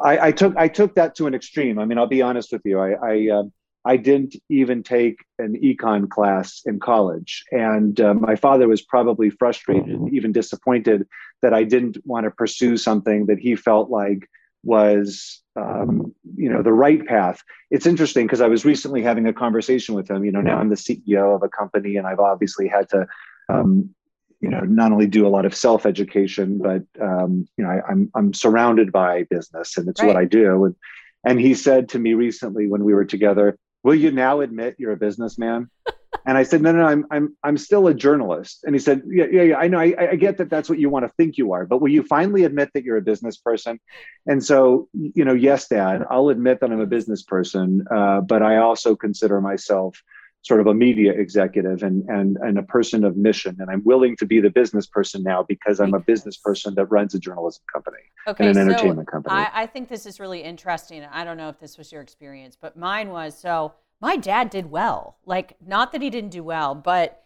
I, 0.04 0.28
I 0.28 0.32
took 0.32 0.56
I 0.58 0.68
took 0.68 0.96
that 0.96 1.16
to 1.16 1.28
an 1.28 1.34
extreme. 1.34 1.80
I 1.80 1.86
mean, 1.86 1.98
I'll 1.98 2.08
be 2.08 2.22
honest 2.22 2.52
with 2.52 2.62
you. 2.66 2.80
I 2.80 2.92
I, 2.94 3.30
uh, 3.30 3.44
I 3.86 3.98
didn't 3.98 4.36
even 4.50 4.82
take 4.84 5.18
an 5.40 5.60
econ 5.62 6.10
class 6.10 6.62
in 6.66 6.80
college, 6.80 7.44
and 7.52 8.00
uh, 8.00 8.14
my 8.14 8.36
father 8.36 8.68
was 8.68 8.82
probably 8.82 9.30
frustrated, 9.30 10.00
even 10.12 10.32
disappointed 10.32 11.08
that 11.42 11.54
I 11.54 11.64
didn't 11.64 11.98
want 12.06 12.26
to 12.26 12.32
pursue 12.32 12.78
something 12.78 13.26
that 13.26 13.40
he 13.40 13.56
felt 13.56 13.90
like 13.90 14.30
was 14.64 15.42
um, 15.56 16.14
you 16.36 16.50
know 16.50 16.64
the 16.64 16.74
right 16.74 17.06
path. 17.06 17.42
It's 17.70 17.86
interesting 17.86 18.26
because 18.26 18.42
I 18.42 18.48
was 18.48 18.66
recently 18.66 19.02
having 19.02 19.28
a 19.28 19.34
conversation 19.34 19.96
with 19.96 20.10
him. 20.10 20.24
You 20.26 20.32
know, 20.32 20.42
now 20.42 20.58
I'm 20.58 20.70
the 20.70 20.76
CEO 20.76 21.36
of 21.36 21.44
a 21.44 21.50
company, 21.50 21.98
and 21.98 22.08
I've 22.08 22.20
obviously 22.20 22.68
had 22.68 22.90
to. 22.90 23.08
Um, 23.50 23.94
you 24.40 24.50
know, 24.50 24.60
not 24.60 24.92
only 24.92 25.08
do 25.08 25.26
a 25.26 25.30
lot 25.30 25.46
of 25.46 25.56
self 25.56 25.86
education, 25.86 26.58
but 26.58 26.84
um, 27.02 27.48
you 27.58 27.64
know, 27.64 27.70
I, 27.70 27.80
I'm 27.90 28.12
I'm 28.14 28.34
surrounded 28.34 28.92
by 28.92 29.24
business, 29.24 29.78
and 29.78 29.88
it's 29.88 30.02
what 30.04 30.18
I 30.18 30.26
do. 30.26 30.66
And 30.66 30.76
and 31.26 31.40
he 31.40 31.54
said 31.54 31.88
to 31.90 32.00
me 32.00 32.14
recently 32.14 32.68
when 32.68 32.84
we 32.84 32.94
were 32.94 33.06
together, 33.06 33.58
"Will 33.84 33.96
you 33.96 34.12
now 34.12 34.42
admit 34.42 34.76
you're 34.78 34.92
a 34.92 34.98
businessman?" 34.98 35.70
and 36.26 36.38
I 36.38 36.44
said, 36.44 36.62
"No, 36.62 36.72
no, 36.72 36.80
no, 36.80 36.86
I'm 36.86 37.06
I'm 37.12 37.38
I'm 37.44 37.58
still 37.58 37.88
a 37.88 37.94
journalist." 37.94 38.64
And 38.64 38.76
he 38.76 38.80
said, 38.80 39.04
"Yeah, 39.08 39.26
yeah, 39.32 39.42
yeah. 39.44 39.58
I 39.58 39.68
know. 39.68 39.80
I, 39.80 40.12
I 40.12 40.16
get 40.16 40.38
that. 40.38 40.50
That's 40.50 40.70
what 40.70 40.80
you 40.80 40.90
want 40.90 41.06
to 41.06 41.12
think 41.18 41.38
you 41.38 41.54
are, 41.54 41.66
but 41.66 41.82
will 41.82 41.90
you 41.90 42.04
finally 42.04 42.44
admit 42.44 42.70
that 42.74 42.84
you're 42.84 42.98
a 42.98 43.02
business 43.02 43.38
person?" 43.38 43.80
And 44.26 44.44
so, 44.44 44.88
you 44.94 45.26
know, 45.26 45.34
yes, 45.34 45.68
Dad, 45.68 46.06
I'll 46.10 46.30
admit 46.30 46.60
that 46.62 46.72
I'm 46.72 46.80
a 46.80 46.86
business 46.86 47.24
person, 47.24 47.86
uh, 47.92 48.22
but 48.22 48.42
I 48.42 48.58
also 48.58 48.96
consider 48.96 49.42
myself 49.42 50.02
sort 50.44 50.60
of 50.60 50.68
a 50.68 50.74
media 50.74 51.14
executive 51.14 51.84
and 51.84 52.08
and 52.10 52.38
and 52.38 52.58
a 52.58 52.64
person 52.64 53.04
of 53.04 53.18
mission. 53.18 53.58
And 53.60 53.70
I'm 53.70 53.84
willing 53.84 54.16
to 54.18 54.26
be 54.26 54.40
the 54.40 54.50
business 54.50 54.86
person 54.86 55.24
now 55.24 55.44
because 55.44 55.80
I'm 55.80 55.94
a 55.94 56.00
business 56.00 56.38
person 56.38 56.76
that 56.76 56.86
runs 56.86 57.16
a 57.16 57.20
journalism 57.20 57.64
company 57.72 57.98
Okay, 58.28 58.48
and 58.48 58.58
an 58.58 58.66
so 58.66 58.72
entertainment 58.72 59.08
company. 59.08 59.36
I, 59.36 59.64
I 59.64 59.66
think 59.66 59.90
this 59.90 60.06
is 60.06 60.20
really 60.20 60.44
interesting. 60.44 61.06
I 61.12 61.24
don't 61.24 61.38
know 61.38 61.50
if 61.50 61.60
this 61.60 61.78
was 61.78 61.92
your 61.92 62.02
experience, 62.02 62.58
but 62.60 62.78
mine 62.78 63.10
was 63.10 63.38
so 63.38 63.74
my 64.04 64.18
dad 64.18 64.50
did 64.50 64.70
well. 64.70 65.16
Like, 65.26 65.56
not 65.66 65.94
that 65.94 66.02
he 66.02 66.10
didn't 66.10 66.32
do 66.32 66.44
well, 66.44 66.76
but 66.76 67.24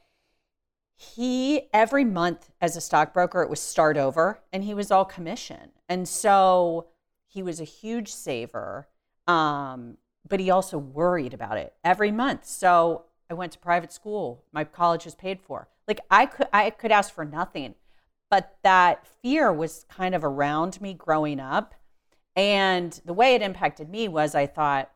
he 0.96 1.70
every 1.74 2.06
month 2.06 2.52
as 2.62 2.78
a 2.78 2.82
stockbroker, 2.82 3.42
it 3.42 3.50
was 3.50 3.60
start 3.60 3.98
over 3.98 4.42
and 4.54 4.64
he 4.64 4.76
was 4.76 4.92
all 4.92 5.04
commission. 5.04 5.72
And 5.90 6.08
so 6.08 6.86
he 7.26 7.42
was 7.42 7.60
a 7.60 7.64
huge 7.64 8.14
saver. 8.14 8.88
Um, 9.26 9.98
but 10.30 10.40
he 10.40 10.52
also 10.52 10.78
worried 10.78 11.34
about 11.34 11.58
it 11.58 11.74
every 11.84 12.12
month. 12.12 12.46
So 12.46 13.06
I 13.28 13.34
went 13.34 13.54
to 13.54 13.60
private 13.60 13.92
school. 13.92 14.44
My 14.52 14.64
college 14.64 15.04
was 15.04 15.16
paid 15.16 15.42
for. 15.42 15.68
Like 15.88 16.02
I 16.12 16.28
could 16.28 16.48
I 16.54 16.70
could 16.70 16.92
ask 16.92 17.12
for 17.12 17.26
nothing. 17.26 17.74
But 18.30 18.56
that 18.62 19.08
fear 19.24 19.52
was 19.52 19.88
kind 19.90 20.14
of 20.14 20.24
around 20.24 20.80
me 20.80 20.94
growing 20.94 21.40
up. 21.40 21.74
And 22.36 23.02
the 23.04 23.14
way 23.14 23.34
it 23.34 23.42
impacted 23.42 23.90
me 23.90 24.08
was 24.08 24.36
I 24.36 24.46
thought, 24.46 24.92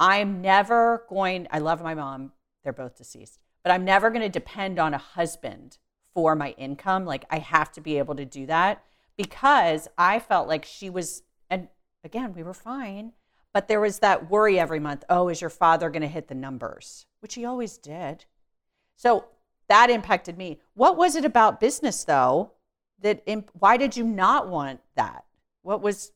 I'm 0.00 0.40
never 0.40 1.04
going, 1.10 1.46
I 1.50 1.58
love 1.58 1.82
my 1.82 1.94
mom, 1.94 2.32
they're 2.64 2.72
both 2.72 2.96
deceased, 2.96 3.38
but 3.62 3.70
I'm 3.70 3.84
never 3.84 4.08
going 4.08 4.22
to 4.22 4.30
depend 4.30 4.78
on 4.78 4.94
a 4.94 4.98
husband 4.98 5.76
for 6.14 6.34
my 6.34 6.52
income. 6.52 7.04
Like 7.04 7.26
I 7.30 7.38
have 7.38 7.70
to 7.72 7.82
be 7.82 7.98
able 7.98 8.14
to 8.14 8.24
do 8.24 8.46
that 8.46 8.82
because 9.18 9.88
I 9.98 10.18
felt 10.18 10.48
like 10.48 10.64
she 10.64 10.88
was, 10.88 11.22
and 11.50 11.68
again, 12.02 12.32
we 12.32 12.42
were 12.42 12.54
fine, 12.54 13.12
but 13.52 13.68
there 13.68 13.80
was 13.80 13.98
that 13.98 14.30
worry 14.30 14.58
every 14.58 14.80
month 14.80 15.04
oh, 15.10 15.28
is 15.28 15.42
your 15.42 15.50
father 15.50 15.90
going 15.90 16.00
to 16.02 16.08
hit 16.08 16.28
the 16.28 16.34
numbers? 16.34 17.04
Which 17.20 17.34
he 17.34 17.44
always 17.44 17.76
did. 17.76 18.24
So 18.96 19.26
that 19.68 19.90
impacted 19.90 20.38
me. 20.38 20.60
What 20.72 20.96
was 20.96 21.14
it 21.14 21.26
about 21.26 21.60
business 21.60 22.04
though? 22.04 22.52
That 23.02 23.22
imp- 23.26 23.50
why 23.52 23.76
did 23.76 23.96
you 23.96 24.04
not 24.04 24.48
want 24.48 24.80
that? 24.96 25.24
What 25.62 25.82
was 25.82 26.12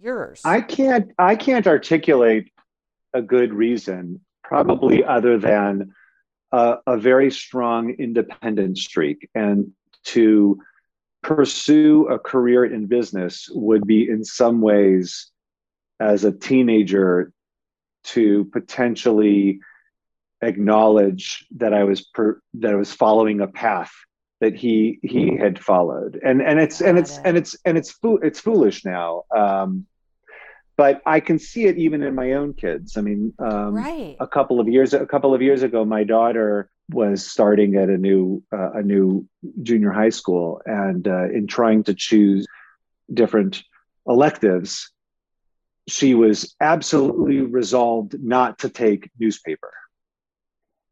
yours? 0.00 0.42
I 0.44 0.60
can't 0.60 1.12
I 1.18 1.36
can't 1.36 1.68
articulate 1.68 2.50
a 3.14 3.22
good 3.22 3.52
reason, 3.52 4.20
probably 4.42 5.04
other 5.04 5.38
than 5.38 5.92
a, 6.52 6.76
a 6.86 6.96
very 6.96 7.30
strong 7.30 7.90
independent 7.98 8.78
streak. 8.78 9.28
And 9.34 9.72
to 10.04 10.60
pursue 11.22 12.08
a 12.08 12.18
career 12.18 12.64
in 12.64 12.86
business 12.86 13.48
would 13.52 13.86
be 13.86 14.08
in 14.08 14.24
some 14.24 14.60
ways 14.60 15.30
as 16.00 16.24
a 16.24 16.32
teenager 16.32 17.32
to 18.04 18.44
potentially 18.46 19.60
acknowledge 20.42 21.46
that 21.52 21.72
I 21.72 21.84
was 21.84 22.02
per, 22.02 22.40
that 22.54 22.72
I 22.72 22.76
was 22.76 22.92
following 22.92 23.40
a 23.40 23.46
path 23.46 23.92
that 24.40 24.56
he 24.56 24.98
he 25.02 25.36
had 25.36 25.56
followed 25.56 26.18
and 26.24 26.42
and 26.42 26.58
it's 26.58 26.80
and 26.82 26.98
it's 26.98 27.18
it. 27.18 27.22
and 27.24 27.36
it's 27.36 27.56
and 27.64 27.78
it's 27.78 27.92
fo- 27.92 28.16
it's 28.16 28.40
foolish 28.40 28.84
now 28.84 29.22
um 29.34 29.86
but 30.82 31.00
I 31.06 31.20
can 31.20 31.38
see 31.38 31.66
it 31.66 31.78
even 31.78 32.02
in 32.02 32.16
my 32.16 32.32
own 32.32 32.54
kids. 32.54 32.96
I 32.96 33.02
mean, 33.02 33.32
um, 33.38 33.72
right. 33.72 34.16
a 34.18 34.26
couple 34.26 34.58
of 34.58 34.66
years 34.66 34.92
a 34.92 35.06
couple 35.06 35.32
of 35.32 35.40
years 35.40 35.62
ago, 35.62 35.84
my 35.84 36.02
daughter 36.02 36.68
was 36.90 37.24
starting 37.24 37.76
at 37.76 37.88
a 37.88 37.96
new 37.96 38.42
uh, 38.52 38.72
a 38.72 38.82
new 38.82 39.24
junior 39.62 39.92
high 39.92 40.08
school, 40.08 40.60
and 40.66 41.06
uh, 41.06 41.26
in 41.30 41.46
trying 41.46 41.84
to 41.84 41.94
choose 41.94 42.48
different 43.14 43.62
electives, 44.08 44.90
she 45.86 46.16
was 46.16 46.52
absolutely 46.60 47.42
resolved 47.42 48.20
not 48.20 48.58
to 48.58 48.68
take 48.68 49.08
newspaper. 49.20 49.72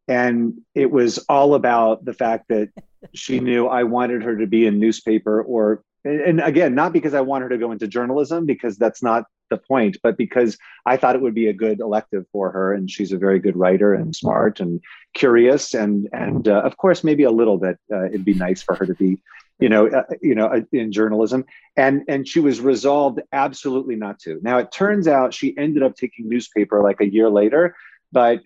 And 0.07 0.61
it 0.73 0.93
was 0.93 1.19
all 1.29 1.57
about 1.57 2.05
the 2.05 2.15
fact 2.15 2.47
that 2.51 2.69
she 3.13 3.41
knew 3.49 3.67
I 3.67 3.83
wanted 3.83 4.23
her 4.23 4.37
to 4.37 4.47
be 4.47 4.67
in 4.67 4.79
newspaper 4.79 5.43
or 5.43 5.83
and 6.05 6.21
and 6.21 6.41
again, 6.41 6.77
not 6.77 6.93
because 6.93 7.13
I 7.13 7.23
want 7.23 7.43
her 7.43 7.49
to 7.49 7.59
go 7.59 7.73
into 7.73 7.89
journalism, 7.89 8.47
because 8.47 8.79
that's 8.79 9.03
not 9.03 9.25
the 9.51 9.59
point, 9.59 9.99
but 10.03 10.17
because 10.17 10.57
I 10.87 10.97
thought 10.97 11.15
it 11.15 11.23
would 11.23 11.35
be 11.35 11.49
a 11.49 11.53
good 11.53 11.81
elective 11.81 12.25
for 12.33 12.51
her, 12.51 12.73
and 12.73 12.91
she's 12.91 13.13
a 13.13 13.19
very 13.19 13.39
good 13.39 13.57
writer 13.57 13.93
and 13.93 14.17
smart 14.17 14.61
and 14.61 14.81
curious, 15.15 15.75
and 15.75 16.09
and 16.13 16.49
uh, 16.49 16.63
of 16.63 16.77
course 16.77 17.05
maybe 17.05 17.25
a 17.25 17.31
little 17.31 17.59
bit 17.59 17.79
uh, 17.93 18.07
it'd 18.07 18.25
be 18.25 18.35
nice 18.35 18.63
for 18.63 18.75
her 18.75 18.87
to 18.87 18.95
be, 18.95 19.19
you 19.59 19.69
know, 19.69 19.89
uh, 19.89 20.05
you 20.23 20.35
know, 20.35 20.47
uh, 20.47 20.63
in 20.73 20.93
journalism, 20.93 21.45
and 21.77 22.03
and 22.09 22.27
she 22.27 22.41
was 22.41 22.61
resolved 22.61 23.21
absolutely 23.33 23.97
not 23.97 24.19
to. 24.21 24.41
Now 24.43 24.59
it 24.59 24.73
turns 24.73 25.07
out 25.07 25.35
she 25.35 25.57
ended 25.59 25.83
up 25.83 25.97
taking 25.97 26.29
newspaper 26.29 26.83
like 26.83 27.01
a 27.01 27.13
year 27.13 27.29
later, 27.29 27.77
but 28.13 28.41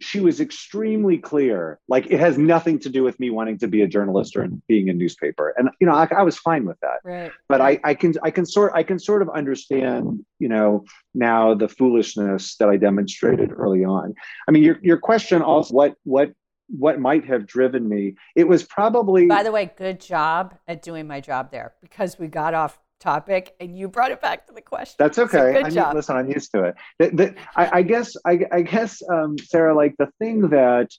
she 0.00 0.20
was 0.20 0.40
extremely 0.40 1.18
clear 1.18 1.78
like 1.88 2.06
it 2.10 2.18
has 2.18 2.36
nothing 2.36 2.78
to 2.80 2.88
do 2.88 3.02
with 3.02 3.18
me 3.20 3.30
wanting 3.30 3.56
to 3.58 3.68
be 3.68 3.82
a 3.82 3.86
journalist 3.86 4.36
or 4.36 4.46
being 4.66 4.88
in 4.88 4.98
newspaper 4.98 5.54
and 5.56 5.70
you 5.80 5.86
know 5.86 5.94
I, 5.94 6.08
I 6.18 6.22
was 6.22 6.36
fine 6.36 6.64
with 6.66 6.78
that 6.80 6.98
Right. 7.04 7.30
but 7.48 7.60
I, 7.60 7.78
I 7.84 7.94
can 7.94 8.14
I 8.22 8.30
can 8.30 8.44
sort 8.44 8.72
I 8.74 8.82
can 8.82 8.98
sort 8.98 9.22
of 9.22 9.28
understand 9.30 10.24
you 10.38 10.48
know 10.48 10.84
now 11.14 11.54
the 11.54 11.68
foolishness 11.68 12.56
that 12.56 12.68
I 12.68 12.76
demonstrated 12.76 13.50
early 13.52 13.84
on. 13.84 14.14
I 14.48 14.50
mean 14.50 14.62
your 14.62 14.78
your 14.82 14.98
question 14.98 15.42
also 15.42 15.72
what 15.74 15.94
what 16.04 16.32
what 16.68 16.98
might 16.98 17.24
have 17.26 17.46
driven 17.46 17.88
me 17.88 18.14
it 18.34 18.48
was 18.48 18.62
probably 18.64 19.26
By 19.26 19.42
the 19.42 19.52
way, 19.52 19.70
good 19.76 20.00
job 20.00 20.54
at 20.66 20.82
doing 20.82 21.06
my 21.06 21.20
job 21.20 21.50
there 21.50 21.74
because 21.82 22.18
we 22.18 22.26
got 22.26 22.54
off 22.54 22.78
topic 23.00 23.54
and 23.60 23.76
you 23.76 23.88
brought 23.88 24.10
it 24.10 24.20
back 24.20 24.46
to 24.46 24.52
the 24.52 24.62
question. 24.62 24.96
that's 24.98 25.16
So 25.16 25.24
okay. 25.24 25.52
good 25.52 25.56
I 25.56 25.62
mean, 25.64 25.72
job. 25.72 25.94
listen, 25.94 26.16
I'm 26.16 26.30
used 26.30 26.52
to 26.52 26.64
it. 26.64 26.74
The, 26.98 27.10
the, 27.10 27.34
I, 27.56 27.78
I 27.78 27.82
guess 27.82 28.16
I, 28.24 28.40
I 28.50 28.62
guess 28.62 29.02
um, 29.10 29.36
Sarah, 29.38 29.74
like 29.74 29.94
the 29.98 30.08
thing 30.18 30.48
that 30.50 30.90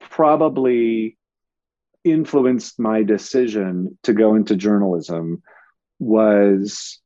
probably 0.00 1.16
influenced 2.04 2.78
my 2.78 3.02
decision 3.02 3.98
to 4.04 4.12
go 4.12 4.34
into 4.34 4.56
journalism 4.56 5.42
was 5.98 6.98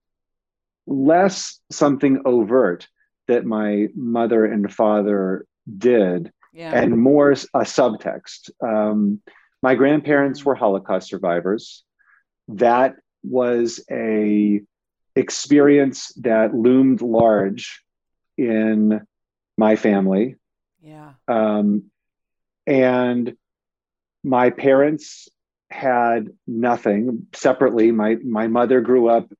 less 0.87 1.59
something 1.71 2.23
overt 2.25 2.87
that 3.26 3.44
my 3.44 3.88
mother 3.97 4.44
and 4.44 4.73
father 4.73 5.47
did 5.78 6.30
yeah. 6.52 6.73
and 6.78 6.97
more 6.97 7.33
a 7.33 7.37
subtext. 7.61 8.50
Um, 8.62 9.21
my 9.62 9.75
grandparents 9.75 10.44
were 10.44 10.54
Holocaust 10.54 11.09
survivors. 11.09 11.85
That 12.49 12.97
was 13.25 13.85
a 13.90 14.61
experience 15.16 16.12
that 16.16 16.54
loomed 16.54 17.00
large 17.02 17.83
in 18.37 19.07
my 19.57 19.76
family, 19.76 20.37
yeah. 20.83 21.12
um, 21.28 21.85
and 22.66 23.37
my 24.23 24.50
parents 24.50 25.28
had 25.71 26.31
nothing 26.47 27.26
separately. 27.33 27.90
My 27.93 28.16
my 28.16 28.49
mother 28.49 28.81
grew 28.81 29.09
up 29.09 29.33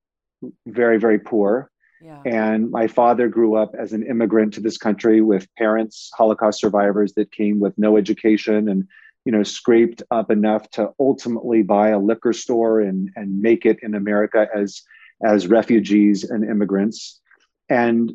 very 0.67 0.99
very 0.99 1.19
poor. 1.19 1.71
Yeah. 2.03 2.21
And 2.26 2.71
my 2.71 2.87
father 2.87 3.29
grew 3.29 3.55
up 3.55 3.75
as 3.79 3.95
an 3.95 4.03
immigrant 4.03 4.53
to 4.55 4.61
this 4.61 4.76
country 4.76 5.23
with 5.23 5.49
parents, 5.57 6.11
Holocaust 6.14 6.61
survivors 6.61 7.14
that 7.14 7.33
came 7.33 7.61
with 7.61 7.79
no 7.79 7.97
education 7.97 8.69
and 8.69 8.87
you 9.25 9.33
know, 9.33 9.43
scraped 9.43 10.02
up 10.11 10.31
enough 10.31 10.69
to 10.71 10.90
ultimately 11.00 11.62
buy 11.62 11.90
a 11.90 11.99
liquor 11.99 12.33
store 12.33 12.81
and 12.81 13.11
and 13.16 13.40
make 13.40 13.64
it 13.64 13.78
in 13.83 13.95
America 13.95 14.47
as 14.54 14.83
as 15.25 15.47
refugees 15.47 16.25
and 16.25 16.45
immigrants, 16.45 17.21
and 17.69 18.12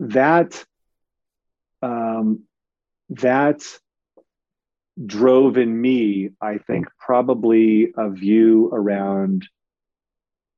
that 0.00 0.64
um, 1.82 2.42
that 3.10 3.62
drove 5.06 5.56
in 5.56 5.80
me, 5.80 6.30
I 6.40 6.58
think, 6.58 6.88
probably 6.98 7.92
a 7.96 8.10
view 8.10 8.70
around 8.72 9.46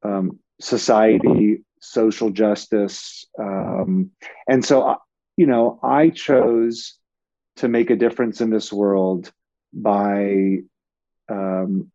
um, 0.02 0.38
society, 0.60 1.62
social 1.80 2.30
justice, 2.30 3.26
um, 3.38 4.12
and 4.48 4.64
so 4.64 4.82
uh, 4.82 4.96
you 5.36 5.46
know, 5.46 5.78
I 5.82 6.10
chose 6.10 6.99
to 7.60 7.68
make 7.68 7.90
a 7.90 7.96
difference 7.96 8.40
in 8.40 8.50
this 8.50 8.72
world 8.72 9.32
by 9.72 10.58
um, 11.28 11.90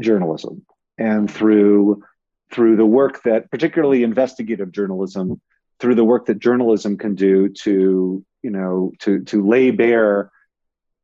journalism 0.00 0.64
and 0.98 1.30
through 1.30 2.02
through 2.52 2.76
the 2.76 2.86
work 2.86 3.22
that 3.22 3.50
particularly 3.50 4.02
investigative 4.02 4.70
journalism 4.72 5.40
through 5.80 5.94
the 5.94 6.04
work 6.04 6.26
that 6.26 6.38
journalism 6.38 6.98
can 6.98 7.14
do 7.14 7.48
to 7.48 8.24
you 8.42 8.50
know 8.50 8.92
to 8.98 9.24
to 9.24 9.46
lay 9.46 9.70
bare 9.70 10.30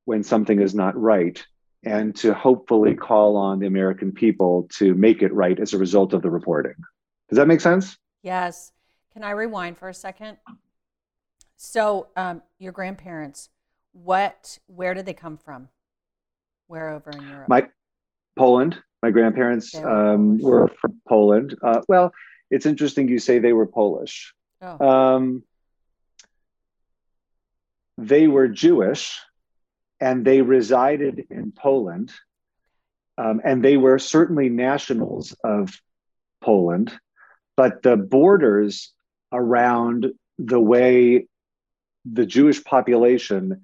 when 0.04 0.22
something 0.22 0.60
is 0.60 0.74
not 0.74 1.00
right 1.00 1.46
and 1.84 2.14
to 2.16 2.34
hopefully 2.34 2.94
call 2.94 3.36
on 3.36 3.60
the 3.60 3.66
american 3.66 4.12
people 4.12 4.68
to 4.70 4.94
make 4.94 5.22
it 5.22 5.32
right 5.32 5.58
as 5.58 5.72
a 5.72 5.78
result 5.78 6.12
of 6.12 6.20
the 6.20 6.30
reporting 6.30 6.74
does 7.28 7.36
that 7.36 7.48
make 7.48 7.60
sense 7.60 7.96
Yes. 8.22 8.72
Can 9.12 9.24
I 9.24 9.30
rewind 9.30 9.78
for 9.78 9.88
a 9.88 9.94
second? 9.94 10.38
So, 11.56 12.08
um, 12.16 12.42
your 12.58 12.72
grandparents, 12.72 13.48
what, 13.92 14.58
where 14.66 14.94
did 14.94 15.06
they 15.06 15.14
come 15.14 15.36
from? 15.36 15.68
Where 16.66 16.90
over 16.90 17.10
in 17.10 17.26
Europe? 17.26 17.48
my 17.48 17.66
poland 18.36 18.78
my 19.02 19.10
grandparents 19.10 19.74
were 19.74 20.14
um, 20.14 20.38
were 20.38 20.68
from 20.80 21.00
poland 21.08 21.56
uh, 21.60 21.80
well 21.88 22.12
it's 22.52 22.66
interesting 22.66 23.08
you 23.08 23.18
say 23.18 23.40
they 23.40 23.52
were 23.52 23.66
polish 23.66 24.32
oh, 24.62 24.88
um, 24.88 25.42
they 27.98 28.28
were 28.28 28.46
Jewish 28.46 29.20
and 30.00 30.24
they 30.24 30.40
resided 30.40 31.26
in 31.30 31.52
Poland. 31.52 32.12
Um, 33.18 33.40
and 33.44 33.64
they 33.64 33.76
were 33.76 33.98
certainly 33.98 34.48
nationals 34.48 35.34
of 35.42 35.80
Poland, 36.40 36.92
but 37.56 37.82
the 37.82 37.96
borders 37.96 38.92
around 39.32 40.12
the 40.38 40.60
way 40.60 41.26
the 42.04 42.24
Jewish 42.24 42.62
population 42.62 43.62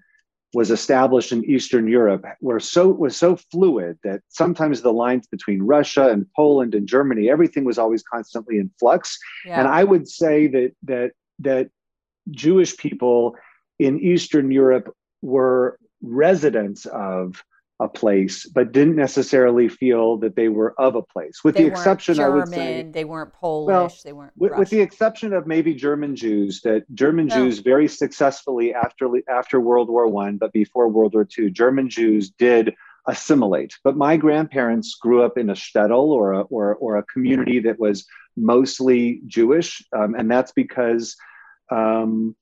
was 0.55 0.71
established 0.71 1.33
in 1.33 1.45
Eastern 1.45 1.89
Europe 1.89 2.25
were 2.41 2.61
so 2.61 2.89
was 2.89 3.17
so 3.17 3.37
fluid 3.37 3.99
that 4.05 4.23
sometimes 4.29 4.81
the 4.81 4.93
lines 4.93 5.27
between 5.27 5.63
Russia 5.63 6.09
and 6.09 6.27
Poland 6.35 6.75
and 6.75 6.87
Germany, 6.87 7.29
everything 7.29 7.65
was 7.65 7.79
always 7.79 8.03
constantly 8.03 8.59
in 8.59 8.71
flux. 8.79 9.19
yeah. 9.45 9.59
And 9.59 9.69
I 9.69 9.85
would 9.85 10.09
say 10.09 10.47
that 10.49 10.73
that 10.85 11.11
that 11.41 11.71
Jewish 12.31 12.77
people 12.77 13.37
in 13.79 13.99
Eastern 13.99 14.51
Europe 14.51 14.95
were 15.23 15.79
residents 16.01 16.87
of 16.87 17.43
a 17.81 17.89
place, 17.89 18.47
but 18.47 18.71
didn't 18.71 18.95
necessarily 18.95 19.69
feel 19.69 20.19
that 20.19 20.37
they 20.37 20.49
were 20.49 20.75
of 20.81 20.95
a 20.95 21.03
place, 21.03 21.43
with 21.43 21.57
they 21.57 21.65
the 21.65 21.69
exception, 21.69 22.15
I 22.15 22.25
German, 22.25 22.39
would 22.39 22.49
say, 22.49 22.83
they 22.83 23.05
weren't 23.05 23.33
Polish, 23.33 24.03
they 24.03 24.13
weren't 24.13 24.33
with, 24.37 24.53
with 24.57 24.71
the 24.71 24.81
exception 24.81 25.33
of 25.33 25.47
maybe 25.47 25.75
German 25.75 26.15
Jews, 26.15 26.61
that 26.63 26.85
German 26.95 27.27
No. 27.27 27.35
Jews 27.35 27.59
very 27.59 27.89
successfully 27.89 28.73
after 28.73 29.11
after 29.29 29.61
World 29.61 29.89
War 29.91 30.07
One, 30.07 30.37
but 30.37 30.53
before 30.53 30.89
World 30.89 31.15
War 31.15 31.25
Two, 31.25 31.51
German 31.51 31.91
Jews 31.91 32.31
did 32.31 32.75
assimilate. 33.09 33.75
But 33.83 33.97
my 33.97 34.17
grandparents 34.17 34.95
grew 34.95 35.23
up 35.25 35.37
in 35.37 35.51
a 35.51 35.55
shtetl 35.55 36.07
or 36.07 36.33
a, 36.33 36.41
or, 36.43 36.77
or 36.77 36.97
a 36.97 37.03
community 37.03 37.59
that 37.61 37.79
was 37.79 38.07
mostly 38.37 39.21
Jewish, 39.27 39.85
um, 39.93 40.15
and 40.15 40.31
that's 40.31 40.53
because 40.53 41.17
um, 41.71 42.37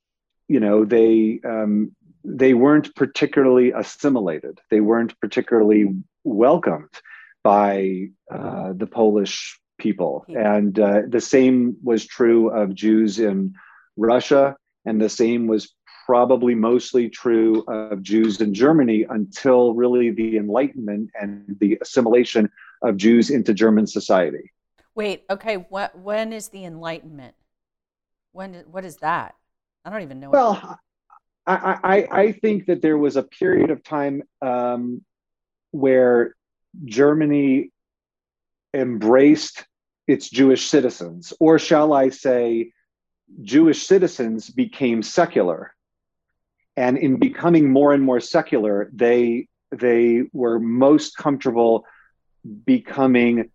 you 0.47 0.61
know 0.61 0.85
they 0.85 1.41
um, 1.45 1.97
they 2.25 2.55
weren't 2.55 2.95
particularly 2.95 3.73
assimilated. 3.73 4.61
They 4.71 4.81
weren't 4.81 5.19
particularly 5.21 5.95
welcomed 6.25 6.91
by 7.43 8.09
uh, 8.31 8.73
the 8.75 8.87
Polish 8.87 9.59
people, 9.79 10.25
People. 10.27 10.41
and 10.43 10.79
uh, 10.79 11.03
the 11.09 11.21
same 11.21 11.77
was 11.83 12.07
true 12.07 12.51
of 12.51 12.75
Jews 12.75 13.19
in 13.19 13.55
Russia, 13.97 14.57
and 14.85 15.01
the 15.01 15.09
same 15.09 15.47
was 15.49 15.75
probably 16.07 16.55
mostly 16.55 17.09
true 17.09 17.65
of 17.69 18.03
Jews 18.03 18.41
in 18.41 18.55
Germany 18.55 19.07
until 19.09 19.75
really 19.75 20.11
the 20.11 20.37
Enlightenment 20.37 21.11
and 21.21 21.57
the 21.61 21.79
assimilation 21.81 22.51
of 22.83 22.97
Jews 22.97 23.31
into 23.31 23.55
German 23.55 23.87
society. 23.87 24.51
Wait, 24.95 25.25
okay, 25.31 25.57
what, 25.57 25.97
when 25.99 26.33
is 26.33 26.49
the 26.49 26.65
Enlightenment? 26.65 27.35
When, 28.33 28.55
what 28.71 28.85
is 28.85 28.97
that? 28.99 29.35
I 29.85 29.91
don't 29.91 30.03
even 30.03 30.21
know. 30.21 30.31
what- 30.31 30.39
Well, 30.63 30.79
I, 31.47 32.09
I, 32.11 32.33
think 32.33 32.67
that 32.67 32.83
there 32.83 32.97
was 32.97 33.17
a 33.17 33.23
period 33.23 33.71
of 33.71 33.83
time 33.83 34.23
um, 34.41 35.05
where 35.73 36.37
Germany 36.85 37.71
embraced 38.73 39.65
its 40.07 40.31
Jewish 40.31 40.67
citizens, 40.67 41.33
or 41.41 41.59
shall 41.59 41.93
I 41.93 42.11
say, 42.11 42.73
Jewish 43.43 43.87
citizens 43.87 44.51
became 44.51 45.03
secular. 45.03 45.75
And 46.77 46.97
in 46.97 47.19
becoming 47.19 47.71
more 47.71 47.93
and 47.93 48.03
more 48.03 48.21
secular, 48.21 48.89
they 48.93 49.49
they 49.71 50.25
were 50.33 50.61
most 50.61 51.17
comfortable 51.17 51.87
becoming 52.65 53.51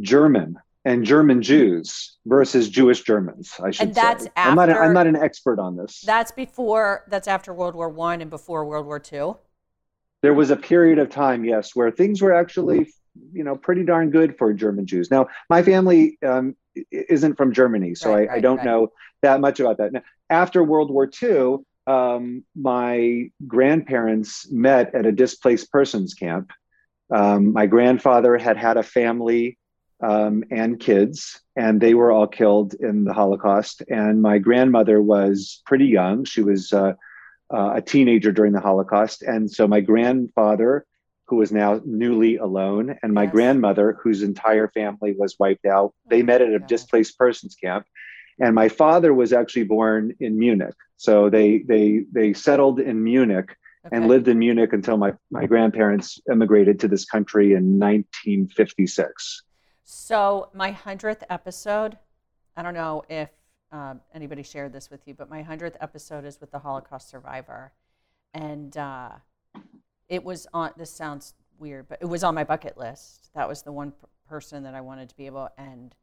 German 0.00 0.58
and 0.84 1.04
German 1.04 1.42
Jews 1.42 2.16
versus 2.26 2.68
Jewish 2.68 3.02
Germans. 3.02 3.52
I 3.62 3.70
should 3.70 3.88
And 3.88 3.94
that's 3.94 4.24
say. 4.24 4.30
I'm 4.36 4.54
not. 4.56 4.68
A, 4.68 4.72
after- 4.72 4.84
I'm 4.84 4.92
not 4.92 5.06
an 5.06 5.16
expert 5.16 5.58
on 5.58 5.76
this. 5.76 6.00
that's 6.04 6.32
before, 6.32 7.04
that's 7.08 7.28
after 7.28 7.54
World 7.54 7.74
War 7.74 7.88
One 7.88 8.20
and 8.20 8.30
before 8.30 8.64
World 8.64 8.86
War 8.86 8.98
Two. 8.98 9.36
there 10.22 10.34
was 10.34 10.50
a 10.50 10.56
period 10.56 10.98
of 10.98 11.08
time, 11.10 11.44
yes, 11.44 11.74
where 11.76 11.90
things 11.90 12.20
were 12.22 12.32
actually, 12.34 12.88
you 13.32 13.44
know, 13.44 13.56
pretty 13.56 13.84
darn 13.84 14.10
good 14.10 14.36
for 14.38 14.52
German 14.52 14.86
Jews. 14.86 15.10
Now, 15.10 15.28
my 15.50 15.62
family 15.62 16.18
um, 16.24 16.56
isn't 16.90 17.36
from 17.36 17.52
Germany, 17.52 17.94
so 17.94 18.12
Right, 18.14 18.28
I, 18.28 18.34
I 18.36 18.40
don't 18.40 18.56
right. 18.58 18.66
know 18.66 18.92
that 19.22 19.40
much 19.40 19.60
about 19.60 19.78
that. 19.78 19.92
Now, 19.92 20.02
after 20.30 20.64
World 20.64 20.90
War 20.90 21.08
II, 21.22 21.58
um, 21.86 22.44
my 22.56 23.30
grandparents 23.46 24.50
met 24.50 24.94
at 24.94 25.04
a 25.06 25.12
displaced 25.12 25.70
persons 25.70 26.14
camp. 26.14 26.50
Um, 27.14 27.52
my 27.52 27.66
grandfather 27.66 28.38
had 28.38 28.56
had 28.56 28.76
a 28.76 28.82
family 28.82 29.58
um, 30.02 30.44
and 30.50 30.78
kids, 30.80 31.40
and 31.56 31.80
they 31.80 31.94
were 31.94 32.10
all 32.12 32.26
killed 32.26 32.74
in 32.74 33.04
the 33.04 33.12
Holocaust. 33.12 33.82
And 33.88 34.20
my 34.20 34.38
grandmother 34.38 35.00
was 35.00 35.62
pretty 35.66 35.86
young; 35.86 36.24
she 36.24 36.42
was 36.42 36.72
uh, 36.72 36.94
uh, 37.52 37.72
a 37.76 37.82
teenager 37.82 38.32
during 38.32 38.52
the 38.52 38.60
Holocaust. 38.60 39.22
And 39.22 39.50
so 39.50 39.68
my 39.68 39.80
grandfather, 39.80 40.84
who 41.26 41.36
was 41.36 41.52
now 41.52 41.80
newly 41.84 42.36
alone, 42.36 42.96
and 43.02 43.12
my 43.14 43.24
Yes. 43.24 43.32
grandmother, 43.32 43.96
whose 44.02 44.22
entire 44.22 44.68
family 44.68 45.14
was 45.18 45.36
wiped 45.38 45.66
out, 45.66 45.94
they 46.08 46.20
Oh 46.22 46.24
met 46.26 46.42
at 46.42 46.52
a 46.52 46.58
God. 46.58 46.68
displaced 46.68 47.18
persons 47.18 47.54
camp. 47.54 47.86
And 48.40 48.54
my 48.54 48.68
father 48.68 49.12
was 49.14 49.32
actually 49.32 49.64
born 49.64 50.14
in 50.18 50.38
Munich. 50.38 50.74
So 50.96 51.28
they 51.30 51.58
they 51.58 52.04
they 52.12 52.32
settled 52.32 52.80
in 52.80 53.04
Munich 53.04 53.54
and 53.90 54.08
lived 54.08 54.28
in 54.28 54.38
Munich 54.38 54.72
until 54.72 54.96
my, 54.96 55.12
my 55.30 55.44
grandparents 55.46 56.20
immigrated 56.30 56.78
to 56.80 56.88
this 56.88 57.04
country 57.04 57.52
in 57.52 57.78
1956. 57.80 59.42
So 59.94 60.48
my 60.54 60.70
hundredth 60.70 61.22
episode, 61.28 61.98
I 62.56 62.62
don't 62.62 62.72
know 62.72 63.04
if 63.10 63.28
um, 63.72 64.00
anybody 64.14 64.42
shared 64.42 64.72
this 64.72 64.90
with 64.90 65.06
you, 65.06 65.12
but 65.12 65.28
my 65.28 65.42
hundredth 65.42 65.76
episode 65.82 66.24
is 66.24 66.40
with 66.40 66.50
the 66.50 66.60
Holocaust 66.60 67.10
survivor, 67.10 67.72
and 68.32 68.74
uh, 68.74 69.10
it 70.08 70.24
was 70.24 70.46
on. 70.54 70.70
This 70.78 70.90
sounds 70.90 71.34
weird, 71.58 71.88
but 71.90 71.98
it 72.00 72.06
was 72.06 72.24
on 72.24 72.34
my 72.34 72.42
bucket 72.42 72.78
list. 72.78 73.28
That 73.34 73.46
was 73.46 73.60
the 73.60 73.70
one 73.70 73.90
p- 73.90 74.06
person 74.26 74.62
that 74.62 74.74
I 74.74 74.80
wanted 74.80 75.10
to 75.10 75.16
be 75.16 75.26
able. 75.26 75.50
And 75.58 75.94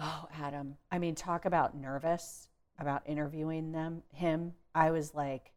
oh, 0.00 0.26
Adam, 0.34 0.76
I 0.90 0.98
mean, 0.98 1.14
talk 1.14 1.44
about 1.44 1.76
nervous 1.76 2.48
about 2.78 3.02
interviewing 3.04 3.72
them. 3.72 4.02
Him, 4.12 4.54
I 4.74 4.92
was 4.92 5.14
like, 5.14 5.52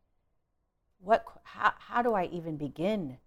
what? 0.99 1.23
How, 1.43 1.71
how 1.79 2.01
do 2.01 2.13
I 2.13 2.25
even 2.25 2.57
begin? 2.57 3.19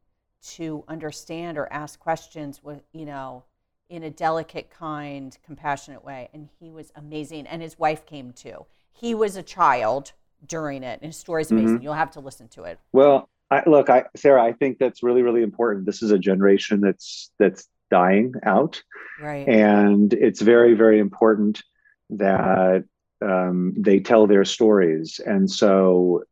to 0.44 0.82
understand 0.88 1.56
or 1.56 1.72
ask 1.72 2.00
questions 2.00 2.64
with 2.64 2.82
you 2.92 3.06
know 3.06 3.44
in 3.92 4.02
a 4.02 4.10
delicate 4.10 4.70
kind 4.70 5.36
compassionate 5.44 6.02
way 6.02 6.30
and 6.32 6.48
he 6.58 6.70
was 6.70 6.90
amazing 6.96 7.46
and 7.46 7.60
his 7.60 7.78
wife 7.78 8.06
came 8.06 8.32
too. 8.32 8.64
He 8.90 9.14
was 9.14 9.36
a 9.36 9.42
child 9.42 10.12
during 10.46 10.82
it 10.82 10.98
and 11.02 11.10
his 11.10 11.16
story's 11.18 11.50
amazing. 11.50 11.82
You'll 11.82 11.92
have 11.92 12.10
to 12.12 12.20
listen 12.20 12.48
to 12.48 12.64
it. 12.64 12.80
Well, 12.92 13.28
I, 13.50 13.62
look, 13.68 13.90
I, 13.90 14.04
Sarah, 14.16 14.42
I 14.42 14.54
think 14.54 14.78
that's 14.78 15.02
really, 15.02 15.20
really 15.20 15.42
important. 15.42 15.84
This 15.84 16.02
is 16.02 16.10
a 16.10 16.18
generation 16.18 16.80
that's 16.80 17.30
that's 17.38 17.68
dying 17.90 18.32
out, 18.46 18.82
right. 19.20 19.46
And 19.46 20.10
it's 20.14 20.40
very, 20.40 20.72
very 20.72 20.98
important 20.98 21.62
that 22.08 22.84
um, 23.20 23.74
they 23.76 24.00
tell 24.00 24.26
their 24.26 24.46
stories. 24.46 25.20
And 25.24 25.50
so, 25.50 26.22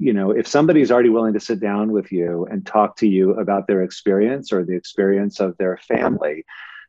you 0.00 0.12
know, 0.12 0.32
if 0.32 0.48
somebody's 0.48 0.90
already 0.90 1.10
willing 1.10 1.34
to 1.34 1.40
sit 1.40 1.60
down 1.60 1.92
with 1.92 2.10
you 2.10 2.48
and 2.50 2.66
talk 2.66 2.96
to 2.96 3.06
you 3.06 3.34
about 3.34 3.68
their 3.68 3.82
experience 3.82 4.52
or 4.52 4.64
the 4.64 4.74
experience 4.74 5.38
of 5.38 5.56
their 5.58 5.76
family, 5.76 6.44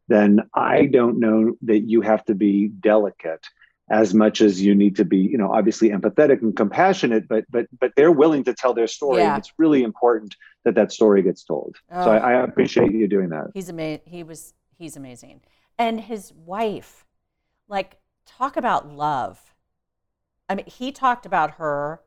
then 0.07 0.41
I 0.53 0.85
don't 0.85 1.19
know 1.19 1.55
that 1.63 1.79
you 1.79 2.01
have 2.01 2.23
to 2.25 2.35
be 2.35 2.67
delicate 2.67 3.45
as 3.89 4.13
much 4.13 4.41
as 4.41 4.61
you 4.61 4.73
need 4.73 4.95
to 4.95 5.05
be, 5.05 5.17
you 5.17 5.37
know, 5.37 5.51
obviously 5.53 5.89
empathetic 5.89 6.41
and 6.41 6.55
compassionate, 6.55 7.27
but 7.27 7.45
but 7.49 7.67
but 7.79 7.91
they're 7.95 8.11
willing 8.11 8.43
to 8.45 8.53
tell 8.53 8.73
their 8.73 8.87
story. 8.87 9.21
Yeah. 9.21 9.35
And 9.35 9.39
it's 9.39 9.53
really 9.57 9.83
important 9.83 10.35
that 10.63 10.75
that 10.75 10.91
story 10.91 11.21
gets 11.21 11.43
told. 11.43 11.75
So 11.91 11.95
Oh. 11.97 12.11
I, 12.11 12.33
I 12.33 12.43
appreciate 12.43 12.91
you 12.93 13.07
doing 13.07 13.29
that. 13.29 13.51
He's 13.53 13.69
amazing. 13.69 14.01
He 14.05 14.23
was. 14.23 14.53
He's 14.77 14.97
amazing. 14.97 15.41
And 15.77 16.01
his 16.01 16.33
wife, 16.33 17.05
like, 17.69 17.97
talk 18.25 18.57
about 18.57 18.91
love. 18.91 19.53
I 20.49 20.55
mean, 20.55 20.65
he 20.65 20.91
talked 20.91 21.25
about 21.25 21.51
her 21.51 22.01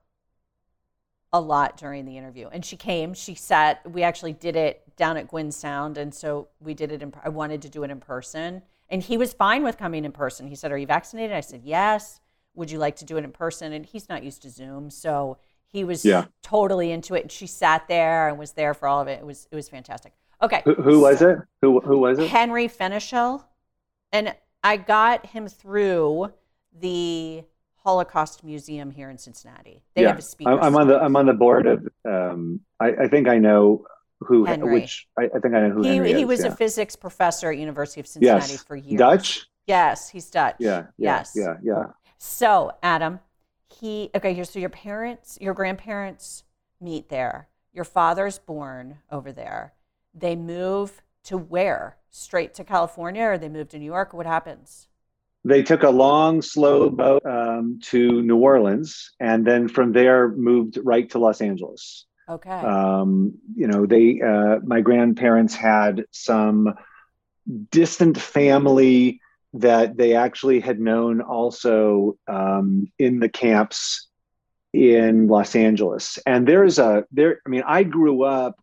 a 1.32 1.40
lot 1.40 1.76
during 1.76 2.04
the 2.04 2.16
interview, 2.16 2.48
and 2.48 2.64
she 2.64 2.76
came. 2.76 3.14
She 3.14 3.34
sat. 3.34 3.88
We 3.90 4.02
actually 4.02 4.32
did 4.32 4.56
it 4.56 4.82
down 4.96 5.16
at 5.16 5.28
Gwyn 5.28 5.52
Sound, 5.52 5.98
and 5.98 6.14
so 6.14 6.48
we 6.60 6.74
did 6.74 6.90
it. 6.92 7.02
In, 7.02 7.12
I 7.24 7.28
wanted 7.28 7.62
to 7.62 7.68
do 7.68 7.82
it 7.84 7.90
in 7.90 8.00
person, 8.00 8.62
and 8.88 9.02
he 9.02 9.16
was 9.18 9.32
fine 9.32 9.62
with 9.62 9.76
coming 9.76 10.04
in 10.04 10.12
person. 10.12 10.46
He 10.48 10.54
said, 10.54 10.72
"Are 10.72 10.78
you 10.78 10.86
vaccinated?" 10.86 11.36
I 11.36 11.40
said, 11.40 11.62
"Yes." 11.64 12.20
Would 12.54 12.72
you 12.72 12.78
like 12.78 12.96
to 12.96 13.04
do 13.04 13.16
it 13.16 13.22
in 13.22 13.30
person? 13.30 13.72
And 13.72 13.86
he's 13.86 14.08
not 14.08 14.24
used 14.24 14.42
to 14.42 14.50
Zoom, 14.50 14.90
so 14.90 15.38
he 15.68 15.84
was 15.84 16.04
Yeah. 16.04 16.24
totally 16.42 16.90
into 16.90 17.14
it. 17.14 17.22
And 17.22 17.30
she 17.30 17.46
sat 17.46 17.86
there 17.86 18.26
and 18.28 18.36
was 18.36 18.52
there 18.52 18.74
for 18.74 18.88
all 18.88 19.00
of 19.00 19.06
it. 19.06 19.20
It 19.20 19.24
was 19.26 19.46
it 19.52 19.54
was 19.54 19.68
fantastic. 19.68 20.12
Okay, 20.42 20.62
Who, 20.64 20.74
who 20.74 21.00
was 21.00 21.22
it? 21.22 21.38
Who 21.62 21.78
who 21.80 21.98
was 21.98 22.18
it? 22.18 22.28
Henry 22.28 22.66
Fenichel, 22.66 23.44
and 24.10 24.34
I 24.64 24.76
got 24.76 25.26
him 25.26 25.46
through 25.46 26.32
the 26.76 27.44
Holocaust 27.84 28.44
Museum 28.44 28.90
here 28.90 29.10
in 29.10 29.18
Cincinnati. 29.18 29.82
They 29.94 30.02
have 30.02 30.18
a 30.18 30.22
speaker. 30.22 30.50
I'm, 30.50 30.60
I'm 30.60 30.76
on 30.76 30.88
the 30.88 30.98
I'm 31.00 31.16
on 31.16 31.26
the 31.26 31.32
board 31.32 31.66
of. 31.66 31.88
Um, 32.04 32.60
I, 32.80 32.88
I 33.04 33.08
think 33.08 33.28
I 33.28 33.38
know 33.38 33.84
who 34.20 34.44
Henry. 34.44 34.80
which 34.80 35.06
I, 35.18 35.24
I 35.24 35.38
think 35.38 35.54
I 35.54 35.68
know 35.68 35.70
who 35.70 35.82
he 35.82 35.88
Henry 35.90 36.12
he 36.12 36.22
is, 36.22 36.26
was 36.26 36.40
yeah. 36.40 36.48
a 36.48 36.56
physics 36.56 36.96
professor 36.96 37.50
at 37.50 37.58
University 37.58 38.00
of 38.00 38.06
Cincinnati 38.06 38.52
yes 38.52 38.62
for 38.62 38.76
years. 38.76 38.98
Dutch. 38.98 39.46
Yes, 39.66 40.08
he's 40.08 40.30
Dutch. 40.30 40.56
Yeah, 40.58 40.86
yeah, 40.96 41.18
yes. 41.18 41.32
yeah, 41.34 41.54
yeah. 41.62 41.84
So, 42.16 42.72
Adam, 42.82 43.20
he 43.68 44.10
okay. 44.14 44.42
So 44.42 44.58
your 44.58 44.70
parents, 44.70 45.38
your 45.40 45.54
grandparents 45.54 46.44
meet 46.80 47.08
there. 47.08 47.48
Your 47.72 47.84
father's 47.84 48.38
born 48.38 48.98
over 49.10 49.30
there. 49.30 49.74
They 50.14 50.34
move 50.34 51.02
to 51.24 51.36
where? 51.36 51.96
Straight 52.10 52.54
to 52.54 52.64
California, 52.64 53.22
or 53.22 53.38
they 53.38 53.50
move 53.50 53.68
to 53.68 53.78
New 53.78 53.84
York? 53.84 54.12
What 54.12 54.26
happens? 54.26 54.88
They 55.44 55.62
took 55.62 55.82
a 55.82 55.90
long, 55.90 56.42
slow 56.42 56.90
boat 56.90 57.24
um, 57.24 57.80
to 57.84 58.22
New 58.22 58.36
Orleans, 58.36 59.12
and 59.20 59.46
then 59.46 59.68
from 59.68 59.92
there 59.92 60.28
moved 60.28 60.78
right 60.82 61.08
to 61.10 61.18
Los 61.18 61.40
Angeles. 61.40 62.06
Okay. 62.28 62.50
Um, 62.50 63.34
you 63.54 63.66
know, 63.66 63.86
they 63.86 64.20
uh, 64.20 64.58
my 64.62 64.80
grandparents 64.80 65.54
had 65.54 66.04
some 66.10 66.74
distant 67.70 68.18
family 68.18 69.20
that 69.54 69.96
they 69.96 70.14
actually 70.14 70.60
had 70.60 70.78
known 70.78 71.22
also 71.22 72.18
um, 72.26 72.92
in 72.98 73.18
the 73.18 73.28
camps 73.28 74.08
in 74.72 75.28
Los 75.28 75.56
Angeles. 75.56 76.18
And 76.26 76.46
there's 76.46 76.78
a 76.78 77.04
there. 77.10 77.40
I 77.46 77.48
mean, 77.48 77.62
I 77.66 77.82
grew 77.84 78.24
up 78.24 78.60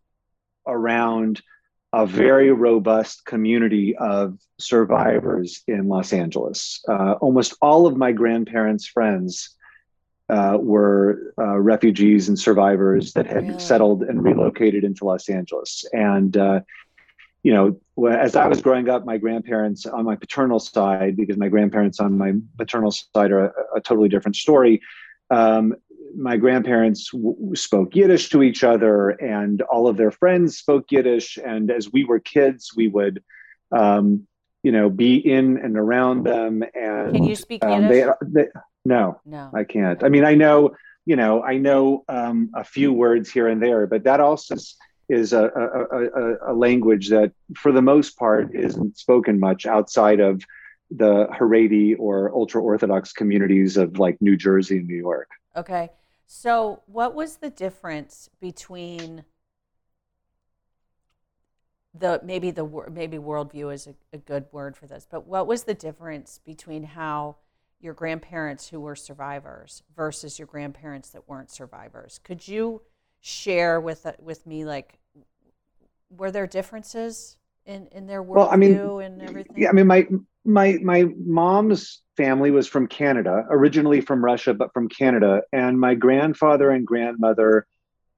around 0.66 1.42
a 1.96 2.06
very 2.06 2.50
robust 2.52 3.24
community 3.24 3.96
of 3.96 4.38
survivors 4.58 5.62
in 5.66 5.88
Los 5.88 6.12
Angeles. 6.12 6.84
Uh, 6.86 7.12
almost 7.24 7.54
all 7.62 7.86
of 7.86 7.96
my 7.96 8.12
grandparents' 8.12 8.86
friends 8.86 9.56
uh, 10.28 10.58
were 10.60 11.32
uh, 11.38 11.58
refugees 11.58 12.28
and 12.28 12.38
survivors 12.38 13.14
that 13.14 13.26
had 13.26 13.44
Really? 13.48 13.58
settled 13.58 14.02
and 14.02 14.22
relocated 14.22 14.84
into 14.84 15.06
Los 15.06 15.30
Angeles. 15.30 15.86
And 15.92 16.36
uh, 16.36 16.60
you 17.42 17.54
know, 17.54 17.66
as 18.10 18.36
I 18.36 18.46
was 18.48 18.60
growing 18.60 18.88
up, 18.90 19.06
my 19.06 19.18
grandparents 19.18 19.86
on 19.86 20.04
my 20.04 20.16
paternal 20.16 20.58
side, 20.58 21.16
because 21.16 21.38
my 21.38 21.48
grandparents 21.48 21.98
on 21.98 22.18
my 22.18 22.32
maternal 22.58 22.90
side 22.90 23.30
are 23.30 23.44
a, 23.46 23.52
a 23.76 23.80
totally 23.80 24.10
different 24.10 24.36
story. 24.36 24.82
Um, 25.30 25.74
my 26.16 26.36
grandparents 26.36 27.10
w- 27.10 27.54
spoke 27.54 27.96
Yiddish 27.96 28.28
to 28.30 28.42
each 28.42 28.62
other, 28.64 29.10
and 29.10 29.62
all 29.62 29.88
of 29.88 29.96
their 29.96 30.10
friends 30.10 30.58
spoke 30.58 30.90
Yiddish. 30.90 31.38
And 31.38 31.70
as 31.70 31.90
we 31.90 32.04
were 32.04 32.20
kids, 32.20 32.72
we 32.76 32.88
would, 32.88 33.22
um, 33.72 34.26
you 34.62 34.72
know, 34.72 34.90
be 34.90 35.16
in 35.16 35.58
and 35.58 35.76
around 35.76 36.24
them. 36.24 36.62
And 36.74 37.14
Can 37.14 37.24
you 37.24 37.36
speak 37.36 37.64
um, 37.64 37.84
Yiddish? 37.84 38.12
they, 38.20 38.42
they, 38.42 38.48
no, 38.84 39.20
no. 39.24 39.50
I 39.54 39.64
can't. 39.64 40.04
I 40.04 40.08
mean, 40.08 40.24
I 40.24 40.34
know, 40.34 40.76
you 41.04 41.16
know, 41.16 41.42
I 41.42 41.56
know 41.58 42.04
um, 42.08 42.50
a 42.54 42.64
few 42.64 42.92
words 42.92 43.30
here 43.30 43.48
and 43.48 43.62
there, 43.62 43.86
but 43.86 44.04
that 44.04 44.20
also 44.20 44.54
is, 44.54 44.76
is 45.08 45.32
a, 45.32 45.44
a, 45.44 46.50
a, 46.50 46.52
a 46.52 46.54
language 46.54 47.08
that, 47.10 47.32
for 47.56 47.72
the 47.72 47.82
most 47.82 48.18
part, 48.18 48.54
isn't 48.54 48.98
spoken 48.98 49.38
much 49.38 49.66
outside 49.66 50.20
of 50.20 50.42
the 50.90 51.26
Haredi 51.26 51.96
or 51.98 52.32
ultra 52.34 52.62
Orthodox 52.62 53.12
communities 53.12 53.76
of 53.76 53.98
like 53.98 54.16
New 54.20 54.36
Jersey 54.36 54.78
and 54.78 54.86
New 54.86 54.96
York. 54.96 55.28
Okay. 55.56 55.90
So, 56.26 56.82
what 56.86 57.14
was 57.14 57.36
the 57.36 57.50
difference 57.50 58.28
between 58.40 59.24
the 61.98 62.20
maybe 62.24 62.50
the 62.50 62.64
maybe 62.90 63.16
worldview 63.16 63.72
is 63.72 63.86
a, 63.86 63.94
a 64.12 64.18
good 64.18 64.46
word 64.52 64.76
for 64.76 64.86
this, 64.86 65.06
but 65.10 65.26
what 65.26 65.46
was 65.46 65.64
the 65.64 65.74
difference 65.74 66.40
between 66.44 66.82
how 66.82 67.36
your 67.80 67.94
grandparents 67.94 68.68
who 68.68 68.80
were 68.80 68.96
survivors 68.96 69.82
versus 69.94 70.38
your 70.38 70.46
grandparents 70.46 71.10
that 71.10 71.28
weren't 71.28 71.50
survivors? 71.50 72.20
Could 72.22 72.46
you 72.46 72.82
share 73.20 73.80
with 73.80 74.04
uh, 74.04 74.12
with 74.20 74.46
me 74.46 74.64
like 74.64 74.98
were 76.10 76.30
there 76.30 76.46
differences 76.46 77.36
in 77.64 77.86
in 77.92 78.06
their 78.06 78.22
worldview 78.22 78.34
Well, 78.34 78.50
I 78.50 78.56
mean, 78.56 78.72
and 79.00 79.22
everything? 79.22 79.56
Yeah, 79.56 79.68
I 79.68 79.72
mean, 79.72 79.86
my 79.86 80.06
my 80.46 80.78
my 80.82 81.04
mom's 81.24 82.02
family 82.16 82.50
was 82.50 82.66
from 82.66 82.86
Canada, 82.86 83.44
originally 83.50 84.00
from 84.00 84.24
Russia, 84.24 84.54
but 84.54 84.72
from 84.72 84.88
Canada, 84.88 85.42
and 85.52 85.78
my 85.78 85.94
grandfather 85.94 86.70
and 86.70 86.86
grandmother 86.86 87.66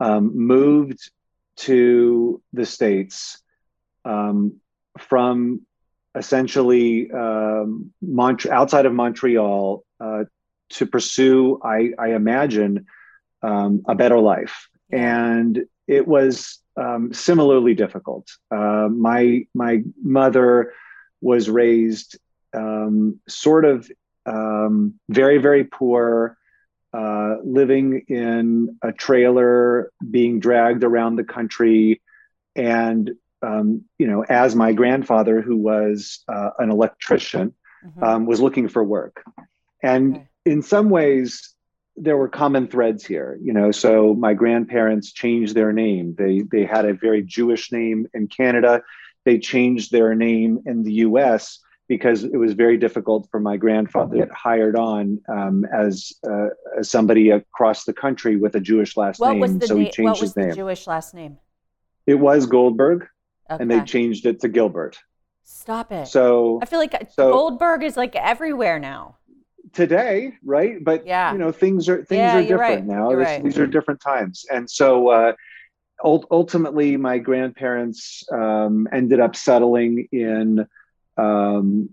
um, 0.01 0.37
moved 0.37 1.11
to 1.57 2.41
the 2.53 2.65
states 2.65 3.43
um, 4.05 4.61
from 4.99 5.63
essentially 6.15 7.11
um, 7.11 7.93
Mont- 8.01 8.47
outside 8.47 8.87
of 8.87 8.93
Montreal 8.93 9.85
uh, 10.01 10.25
to 10.71 10.87
pursue, 10.87 11.61
I, 11.63 11.91
I 11.99 12.15
imagine, 12.15 12.87
um, 13.43 13.83
a 13.89 13.95
better 13.95 14.19
life, 14.19 14.69
and 14.91 15.65
it 15.87 16.07
was 16.07 16.61
um, 16.77 17.13
similarly 17.13 17.75
difficult. 17.75 18.29
Uh, 18.51 18.89
my 18.91 19.47
my 19.55 19.83
mother 20.03 20.73
was 21.21 21.49
raised 21.49 22.19
um, 22.55 23.21
sort 23.29 23.65
of 23.65 23.91
um, 24.27 24.95
very 25.09 25.39
very 25.39 25.65
poor, 25.65 26.37
uh, 26.93 27.37
living 27.45 28.05
in 28.09 28.77
a 28.83 28.93
trailer, 28.93 29.91
being 30.11 30.41
dragged 30.41 30.85
around 30.85 31.17
the 31.17 31.25
country, 31.25 32.01
and 32.57 33.13
um, 33.43 33.85
you 33.99 34.07
know, 34.07 34.25
as 34.29 34.55
my 34.55 34.73
grandfather, 34.73 35.41
who 35.41 35.57
was 35.57 36.25
uh, 36.29 36.51
an 36.59 36.71
electrician, 36.71 37.55
Mhm. 37.85 38.03
um, 38.03 38.27
was 38.27 38.41
looking 38.41 38.67
for 38.69 38.83
work, 38.83 39.23
and 39.83 40.17
Okay. 40.17 40.29
in 40.47 40.63
some 40.63 40.91
ways 40.91 41.55
there 42.01 42.17
were 42.17 42.29
common 42.29 42.69
threads 42.69 43.05
here 43.05 43.37
you 43.43 43.53
know 43.53 43.73
so 43.73 44.15
my 44.15 44.33
grandparents 44.33 45.13
changed 45.13 45.55
their 45.57 45.73
name 45.73 46.15
they 46.17 46.43
they 46.43 46.65
had 46.65 46.85
a 46.85 46.95
very 46.95 47.23
jewish 47.23 47.73
name 47.73 48.07
in 48.15 48.29
canada 48.29 48.81
they 49.29 49.39
changed 49.39 49.93
their 49.93 50.15
name 50.15 50.59
in 50.65 50.83
the 50.83 50.93
us 50.93 51.61
because 51.87 52.25
it 52.25 52.39
was 52.39 52.55
very 52.55 52.79
difficult 52.79 53.29
for 53.31 53.41
my 53.41 53.59
grandfather 53.59 54.15
to 54.17 54.19
get 54.25 54.33
hired 54.33 54.75
on 54.75 55.21
um, 55.29 55.67
as 55.67 56.13
uh, 56.31 56.49
as 56.79 56.89
somebody 56.91 57.29
across 57.29 57.85
the 57.85 57.93
country 57.93 58.37
with 58.37 58.55
a 58.55 58.61
jewish 58.71 58.97
last 58.97 59.21
what 59.21 59.33
name 59.33 59.41
was 59.41 59.59
the 59.59 59.67
so 59.67 59.77
he 59.77 59.85
na- 59.85 59.91
changed 59.91 60.05
what 60.09 60.11
was 60.13 60.21
his 60.21 60.37
name 60.37 60.49
the 60.49 60.57
Jewish 60.57 60.87
last 60.87 61.13
name? 61.15 61.37
it 62.07 62.15
was 62.15 62.47
goldberg 62.47 63.07
Okay. 63.51 63.63
and 63.63 63.71
they 63.71 63.81
changed 63.83 64.25
it 64.31 64.41
to 64.41 64.49
gilbert 64.49 64.95
Stop 65.45 65.93
it. 65.93 66.07
so 66.09 66.59
I 66.63 66.67
feel 66.67 66.79
like 66.79 66.95
so- 67.13 67.31
Goldberg 67.33 67.83
is 67.83 67.97
like 67.99 68.15
everywhere 68.17 68.79
now. 68.79 69.17
today, 69.75 70.33
right? 70.57 70.83
But 70.83 71.07
Yeah. 71.07 71.33
you 71.33 71.39
know, 71.43 71.53
things 71.53 71.89
are 71.91 71.99
things 72.11 72.19
Yeah, 72.19 72.39
are 72.39 72.43
different 72.43 72.61
right. 72.61 72.87
now. 72.87 73.07
This- 73.11 73.27
right. 73.27 73.45
These 73.45 73.59
are 73.59 73.67
different 73.67 74.01
times, 74.01 74.37
and 74.55 74.65
so 74.81 75.09
uh, 75.09 75.19
ult- 75.19 75.37
ultimately, 76.05 76.97
my 76.97 77.19
grandparents 77.19 78.25
um, 78.33 78.89
ended 78.93 79.21
up 79.21 79.37
settling 79.37 80.09
in 80.13 80.67
um, 81.17 81.91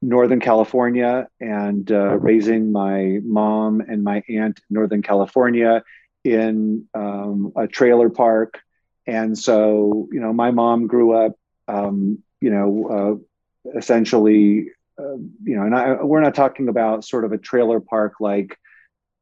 Northern 0.00 0.40
California 0.40 1.28
and 1.40 1.90
uh, 1.90 2.18
raising 2.18 2.72
my 2.72 3.20
mom 3.24 3.80
and 3.80 4.04
my 4.04 4.22
aunt 4.28 4.58
in 4.58 4.74
Northern 4.74 5.02
California 5.02 5.82
in 6.24 6.86
um, 6.94 7.52
a 7.56 7.66
trailer 7.66 8.10
park. 8.10 8.60
And 9.06 9.36
so, 9.38 10.08
you 10.12 10.20
know, 10.20 10.32
my 10.32 10.50
mom 10.50 10.86
grew 10.86 11.12
up, 11.12 11.32
um, 11.66 12.22
you 12.40 12.50
know, 12.50 13.20
uh, 13.64 13.70
essentially 13.76 14.68
uh, 14.98 15.16
you 15.44 15.56
know, 15.56 15.62
and 15.62 15.74
I, 15.74 16.02
we're 16.02 16.20
not 16.20 16.34
talking 16.34 16.68
about 16.68 17.04
sort 17.04 17.24
of 17.24 17.32
a 17.32 17.38
trailer 17.38 17.80
park 17.80 18.14
like 18.20 18.58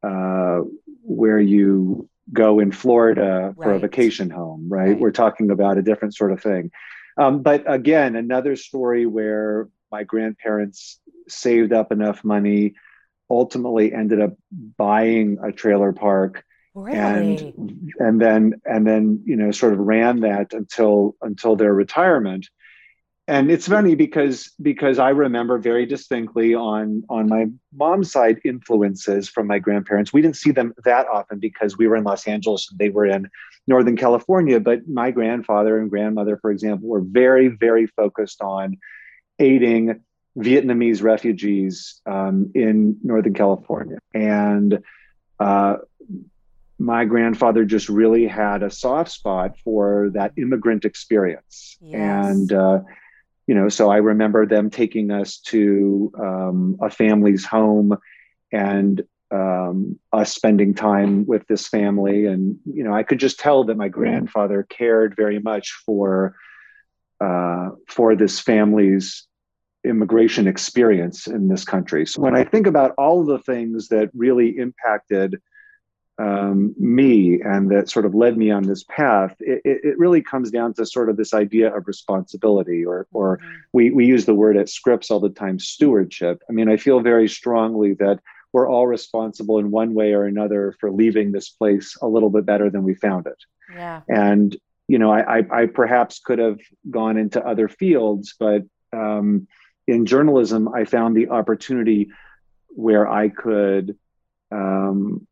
uh, 0.03 0.61
where 1.03 1.39
you 1.39 2.09
go 2.33 2.59
in 2.61 2.73
Florida 2.73 3.55
for 3.57 3.73
a 3.73 3.79
vacation 3.79 4.31
home, 4.31 4.67
right? 4.69 4.89
Right. 4.89 4.99
We're 4.99 5.13
talking 5.13 5.51
about 5.51 5.79
a 5.79 5.83
different 5.83 6.15
sort 6.15 6.33
of 6.33 6.43
thing. 6.43 6.71
Um, 7.17 7.43
but 7.43 7.65
again, 7.71 8.17
another 8.17 8.57
story 8.57 9.07
where 9.07 9.69
my 9.91 10.03
grandparents 10.03 11.01
saved 11.29 11.73
up 11.73 11.93
enough 11.93 12.25
money, 12.25 12.75
ultimately 13.31 13.93
ended 13.93 14.21
up 14.21 14.35
buying 14.77 15.39
a 15.43 15.53
trailer 15.53 15.93
park 15.93 16.45
Really? 16.77 16.99
and 16.99 17.93
and 17.99 18.21
then 18.21 18.61
and 18.67 18.87
then 18.87 19.23
you 19.25 19.35
know 19.35 19.51
sort 19.51 19.73
of 19.73 19.79
ran 19.79 20.21
that 20.21 20.53
until 20.53 21.17
until 21.23 21.57
their 21.57 21.73
retirement 21.73 22.47
and 23.29 23.51
it's 23.51 23.67
funny 23.67 23.95
because 23.95 24.53
because 24.63 24.99
i 24.99 25.09
remember 25.09 25.59
very 25.59 25.87
distinctly 25.87 26.55
on 26.55 27.03
on 27.09 27.29
my 27.29 27.47
mom's 27.75 28.11
side 28.11 28.41
influences 28.45 29.29
from 29.29 29.47
my 29.47 29.59
grandparents. 29.59 30.13
We 30.13 30.23
didn't 30.23 30.37
see 30.37 30.53
them 30.53 30.75
that 30.85 31.07
often 31.09 31.39
because 31.39 31.77
we 31.77 31.87
were 31.87 31.97
in 31.97 32.05
los 32.05 32.27
angeles 32.27 32.69
and 32.71 32.79
they 32.79 32.91
were 32.91 33.07
in 33.07 33.29
northern 33.67 33.97
california 33.97 34.61
but 34.61 34.87
my 34.89 35.11
grandfather 35.11 35.79
and 35.79 35.91
grandmother 35.91 36.39
for 36.41 36.51
example 36.51 36.89
were 36.89 37.03
very 37.03 37.49
very 37.49 37.87
focused 37.87 38.41
on 38.41 38.77
aiding 39.39 40.01
vietnamese 40.39 41.03
refugees 41.03 42.01
um, 42.07 42.51
in 42.55 42.99
northern 43.03 43.35
california. 43.35 43.99
And 44.13 44.83
uh, 45.41 45.77
my 46.79 47.07
grandfather 47.07 47.65
just 47.65 47.89
really 47.89 48.27
had 48.27 48.63
a 48.63 48.71
soft 48.71 49.11
spot 49.11 49.59
for 49.65 50.11
that 50.13 50.33
immigrant 50.37 50.85
experience. 50.85 51.77
Yes. 51.81 51.95
and 51.95 52.53
uh, 52.53 52.81
you 53.47 53.55
know 53.55 53.69
so 53.69 53.91
i 53.91 53.97
remember 53.97 54.47
them 54.47 54.71
taking 54.71 55.11
us 55.11 55.39
to 55.39 56.13
um, 56.19 56.77
a 56.81 56.91
family's 56.91 57.45
home 57.45 57.97
and 58.53 59.03
um, 59.33 59.99
us 60.13 60.33
spending 60.33 60.73
time 60.73 61.27
with 61.27 61.45
this 61.49 61.67
family. 61.67 62.27
And 62.27 62.59
you 62.65 62.85
know 62.85 62.95
i 62.95 63.03
could 63.03 63.19
just 63.19 63.39
tell 63.39 63.65
that 63.65 63.77
my 63.77 63.89
grandfather 63.89 64.63
cared 64.69 65.17
very 65.17 65.39
much 65.39 65.73
for 65.85 66.37
uh, 67.21 67.71
for 67.89 68.15
this 68.15 68.41
family's 68.41 69.27
immigration 69.85 70.47
experience 70.49 71.27
in 71.27 71.49
this 71.49 71.65
country. 71.65 72.07
So 72.07 72.21
when 72.23 72.37
i 72.37 72.45
think 72.45 72.67
about 72.67 72.95
all 72.99 73.25
the 73.25 73.39
things 73.39 73.89
that 73.89 74.11
really 74.15 74.57
impacted 74.59 75.41
um, 76.19 76.75
me 76.79 77.41
and 77.43 77.71
that 77.71 77.91
sort 77.91 78.07
of 78.07 78.15
led 78.15 78.39
me 78.39 78.51
on 78.51 78.63
this 78.63 78.85
path, 78.85 79.37
it, 79.41 79.61
it 79.65 79.81
it 79.85 79.99
really 79.99 80.23
comes 80.23 80.51
down 80.51 80.73
to 80.75 80.87
sort 80.87 81.11
of 81.11 81.17
this 81.17 81.35
idea 81.35 81.75
of 81.75 81.87
responsibility, 81.87 82.85
or 82.87 83.07
or 83.13 83.39
Mhm. 83.39 83.43
we 83.73 83.91
we 83.91 84.07
use 84.07 84.25
the 84.25 84.35
word 84.35 84.57
at 84.57 84.69
Scripps 84.69 85.11
all 85.11 85.21
the 85.21 85.29
time, 85.29 85.59
stewardship. 85.59 86.43
I 86.49 86.53
mean, 86.53 86.69
I 86.69 86.77
feel 86.79 87.01
very 87.01 87.29
strongly 87.29 87.95
that 87.95 88.21
we're 88.53 88.69
all 88.69 88.87
responsible 88.87 89.59
in 89.59 89.71
one 89.71 89.93
way 89.93 90.15
or 90.15 90.25
another 90.25 90.75
for 90.81 90.91
leaving 90.91 91.33
this 91.33 91.51
place 91.51 91.97
a 92.01 92.09
little 92.09 92.31
bit 92.31 92.47
better 92.47 92.71
than 92.71 92.83
we 92.83 92.95
found 92.95 93.27
it. 93.27 93.45
Yeah. 93.75 94.01
And 94.09 94.57
you 94.89 94.99
know, 94.99 95.11
I 95.11 95.39
I, 95.39 95.63
I 95.63 95.67
perhaps 95.67 96.21
could 96.21 96.39
have 96.39 96.61
gone 96.89 97.19
into 97.19 97.45
other 97.47 97.69
fields, 97.69 98.35
but 98.39 98.63
um, 98.93 99.49
in 99.87 100.07
journalism, 100.07 100.69
I 100.69 100.85
found 100.85 101.15
the 101.15 101.29
opportunity 101.29 102.09
where 102.71 103.07
I 103.07 103.29
could. 103.29 103.99
Um, 104.51 105.27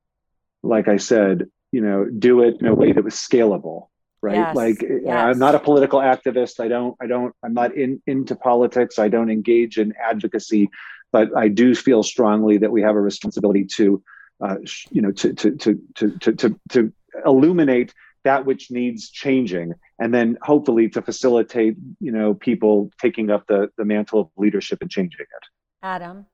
like 0.64 0.88
I 0.88 0.96
said, 0.96 1.46
you 1.72 1.80
know, 1.80 2.06
do 2.06 2.42
it 2.42 2.56
in 2.60 2.66
a 2.66 2.74
way 2.74 2.92
that 2.92 3.04
was 3.04 3.14
scalable, 3.14 3.88
right? 4.22 4.36
Yes, 4.36 4.56
Like 4.56 4.82
yes. 4.82 5.06
I'm 5.06 5.38
not 5.38 5.54
a 5.54 5.58
political 5.58 6.00
activist. 6.00 6.60
I 6.60 6.68
don't, 6.68 6.96
I 7.00 7.06
don't, 7.06 7.34
I'm 7.42 7.54
not 7.54 7.74
in 7.76 8.02
into 8.06 8.34
politics. 8.36 8.98
I 8.98 9.08
don't 9.08 9.30
engage 9.30 9.78
in 9.78 9.92
advocacy, 10.00 10.70
but 11.12 11.36
I 11.36 11.48
do 11.48 11.74
feel 11.74 12.02
strongly 12.02 12.58
that 12.58 12.70
we 12.70 12.82
have 12.82 12.96
a 12.96 13.00
responsibility 13.00 13.64
to, 13.76 14.02
uh, 14.40 14.56
you 14.90 15.02
know, 15.02 15.12
to 15.12 15.34
to 15.34 15.56
to 15.56 15.80
to 15.96 16.10
to 16.18 16.32
to, 16.32 16.60
to 16.70 16.92
illuminate 17.24 17.92
that 18.24 18.46
which 18.46 18.70
needs 18.70 19.10
changing, 19.10 19.74
and 19.98 20.14
then 20.14 20.38
hopefully 20.42 20.88
to 20.88 21.02
facilitate, 21.02 21.76
you 22.00 22.10
know, 22.10 22.34
people 22.34 22.90
taking 23.00 23.30
up 23.30 23.46
the 23.46 23.68
the 23.76 23.84
mantle 23.84 24.20
of 24.20 24.28
leadership 24.36 24.78
and 24.80 24.90
changing 24.90 25.20
it. 25.20 25.44
Adam, 25.82 26.26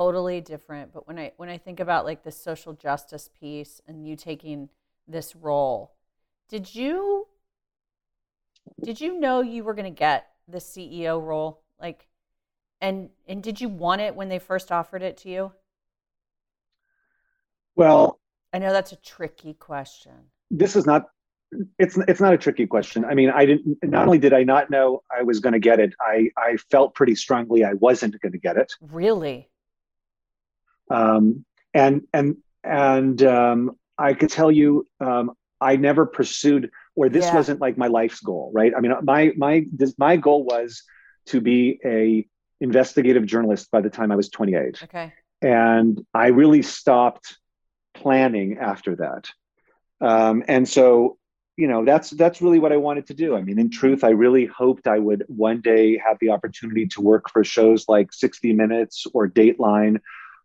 totally 0.00 0.40
different. 0.40 0.92
But 0.92 1.06
when 1.06 1.18
I 1.18 1.32
when 1.36 1.48
I 1.48 1.58
think 1.58 1.78
about 1.78 2.04
like 2.06 2.22
the 2.22 2.32
social 2.32 2.72
justice 2.72 3.28
piece 3.38 3.82
and 3.86 4.06
you 4.06 4.16
taking 4.16 4.70
this 5.06 5.36
role, 5.36 5.92
did 6.48 6.74
you 6.74 7.26
did 8.82 9.00
you 9.00 9.20
know 9.20 9.42
you 9.42 9.62
were 9.62 9.74
going 9.74 9.92
to 9.92 9.98
get 9.98 10.28
the 10.48 10.58
CEO 10.58 11.22
role? 11.22 11.60
Like, 11.78 12.08
and 12.80 13.10
and 13.28 13.42
did 13.42 13.60
you 13.60 13.68
want 13.68 14.00
it 14.00 14.14
when 14.14 14.30
they 14.30 14.38
first 14.38 14.72
offered 14.72 15.02
it 15.02 15.18
to 15.18 15.28
you? 15.28 15.52
Well, 17.76 18.18
I 18.54 18.58
know 18.58 18.72
that's 18.72 18.92
a 18.92 18.96
tricky 18.96 19.54
question. 19.54 20.12
this 20.50 20.76
is 20.76 20.86
not 20.86 21.06
it's 21.78 21.98
it's 22.08 22.20
not 22.20 22.32
a 22.32 22.38
tricky 22.38 22.66
question. 22.66 23.04
I 23.04 23.12
mean, 23.12 23.28
I 23.28 23.44
didn't 23.44 23.76
not 23.82 24.06
only 24.06 24.18
did 24.18 24.32
I 24.32 24.44
not 24.44 24.70
know 24.70 25.02
I 25.14 25.24
was 25.24 25.40
going 25.40 25.52
to 25.52 25.58
get 25.58 25.78
it, 25.78 25.92
I 26.00 26.30
I 26.38 26.56
felt 26.70 26.94
pretty 26.94 27.16
strongly 27.16 27.64
I 27.64 27.74
wasn't 27.74 28.18
going 28.22 28.32
to 28.32 28.38
get 28.38 28.56
it. 28.56 28.72
Really? 28.80 29.49
Um, 30.90 31.44
and 31.72 32.02
and 32.12 32.36
and 32.64 33.22
um, 33.22 33.76
I 33.98 34.14
could 34.14 34.30
tell 34.30 34.50
you 34.50 34.86
um, 35.00 35.32
I 35.60 35.76
never 35.76 36.06
pursued 36.06 36.70
or 36.96 37.08
this 37.08 37.26
Yeah. 37.26 37.36
wasn't 37.36 37.60
like 37.60 37.78
my 37.78 37.86
life's 37.86 38.20
goal, 38.20 38.50
right? 38.54 38.72
I 38.76 38.80
mean, 38.80 38.92
my 39.02 39.32
my 39.36 39.64
this, 39.72 39.94
my 39.98 40.16
goal 40.16 40.44
was 40.44 40.82
to 41.26 41.40
be 41.40 41.78
a 41.84 42.26
investigative 42.60 43.24
journalist 43.24 43.70
by 43.70 43.80
the 43.80 43.88
time 43.90 44.10
I 44.12 44.16
was 44.16 44.28
28 44.28 44.82
Okay. 44.82 45.12
and 45.40 46.04
I 46.12 46.26
really 46.28 46.60
stopped 46.62 47.38
planning 47.94 48.58
after 48.58 48.96
that. 48.96 49.30
Um, 50.00 50.42
and 50.48 50.68
so, 50.68 51.16
you 51.56 51.68
know, 51.68 51.84
that's 51.84 52.10
that's 52.10 52.42
really 52.42 52.58
what 52.58 52.72
I 52.72 52.76
wanted 52.76 53.06
to 53.08 53.14
do. 53.14 53.36
I 53.36 53.42
mean, 53.42 53.58
in 53.58 53.70
truth, 53.70 54.02
I 54.04 54.10
really 54.10 54.46
hoped 54.46 54.86
I 54.86 54.98
would 54.98 55.24
one 55.28 55.60
day 55.60 55.98
have 55.98 56.18
the 56.20 56.30
opportunity 56.30 56.86
to 56.88 57.00
work 57.00 57.30
for 57.30 57.44
shows 57.44 57.86
like 57.88 58.12
60 58.12 58.52
Minutes 58.52 59.06
or 59.14 59.28
Dateline 59.28 60.00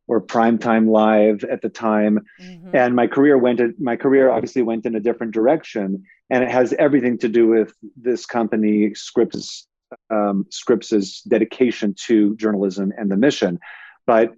or 0.07 0.21
Primetime 0.21 0.87
Live 0.89 1.43
at 1.43 1.61
the 1.61 1.69
time. 1.69 2.19
Mhm. 2.41 2.73
And 2.73 2.95
my 2.95 3.07
career 3.07 3.37
went 3.37 3.61
my 3.79 3.95
career 3.95 4.29
obviously 4.29 4.61
went 4.61 4.85
in 4.85 4.95
a 4.95 4.99
different 4.99 5.33
direction, 5.33 6.03
and 6.29 6.43
it 6.43 6.51
has 6.51 6.73
everything 6.73 7.17
to 7.19 7.29
do 7.29 7.47
with 7.47 7.73
this 7.95 8.25
company 8.25 8.93
Scripps 8.93 9.67
um, 10.09 10.45
Scripps's 10.49 11.21
dedication 11.21 11.95
to 12.07 12.35
journalism 12.35 12.91
and 12.97 13.09
the 13.09 13.17
mission. 13.17 13.59
But 14.05 14.33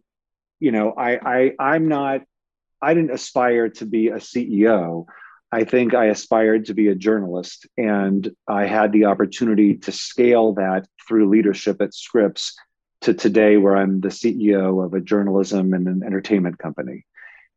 you 0.59 0.71
know, 0.71 0.91
I, 0.91 1.19
I 1.23 1.51
I'm 1.59 1.87
not. 1.87 2.21
I 2.81 2.93
didn't 2.93 3.11
aspire 3.11 3.69
to 3.69 3.85
be 3.85 4.09
a 4.09 4.17
CEO. 4.17 5.05
I 5.51 5.63
think 5.63 5.93
I 5.93 6.05
aspired 6.05 6.65
to 6.65 6.73
be 6.73 6.89
a 6.89 6.95
journalist, 6.95 7.67
and 7.77 8.29
I 8.47 8.65
had 8.65 8.91
the 8.91 9.05
opportunity 9.05 9.75
to 9.75 9.91
scale 9.91 10.53
that 10.55 10.87
through 11.07 11.29
leadership 11.29 11.81
at 11.81 11.93
Scripps 11.93 12.55
to 13.07 13.13
today, 13.13 13.55
where 13.55 13.77
I'm 13.77 14.01
the 14.01 14.09
CEO 14.09 14.83
of 14.85 14.93
a 14.93 14.99
journalism 14.99 15.73
and 15.73 15.87
an 15.87 16.03
entertainment 16.03 16.59
company, 16.59 17.05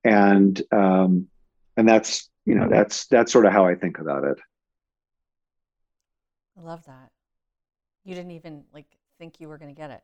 and 0.04 0.60
um, 0.70 1.26
and 1.76 1.88
that's 1.88 2.30
you 2.46 2.54
know 2.54 2.68
that's 2.68 3.06
that's 3.08 3.32
sort 3.32 3.46
of 3.46 3.52
how 3.52 3.66
I 3.66 3.74
think 3.74 3.98
about 3.98 4.24
it. 4.24 4.38
I 6.56 6.62
love 6.62 6.84
that. 6.86 7.10
You 8.04 8.14
didn't 8.14 8.30
even 8.30 8.62
like 8.72 8.86
think 9.18 9.40
you 9.40 9.48
were 9.48 9.58
going 9.58 9.74
to 9.74 9.80
get 9.80 9.90
it. 9.90 10.02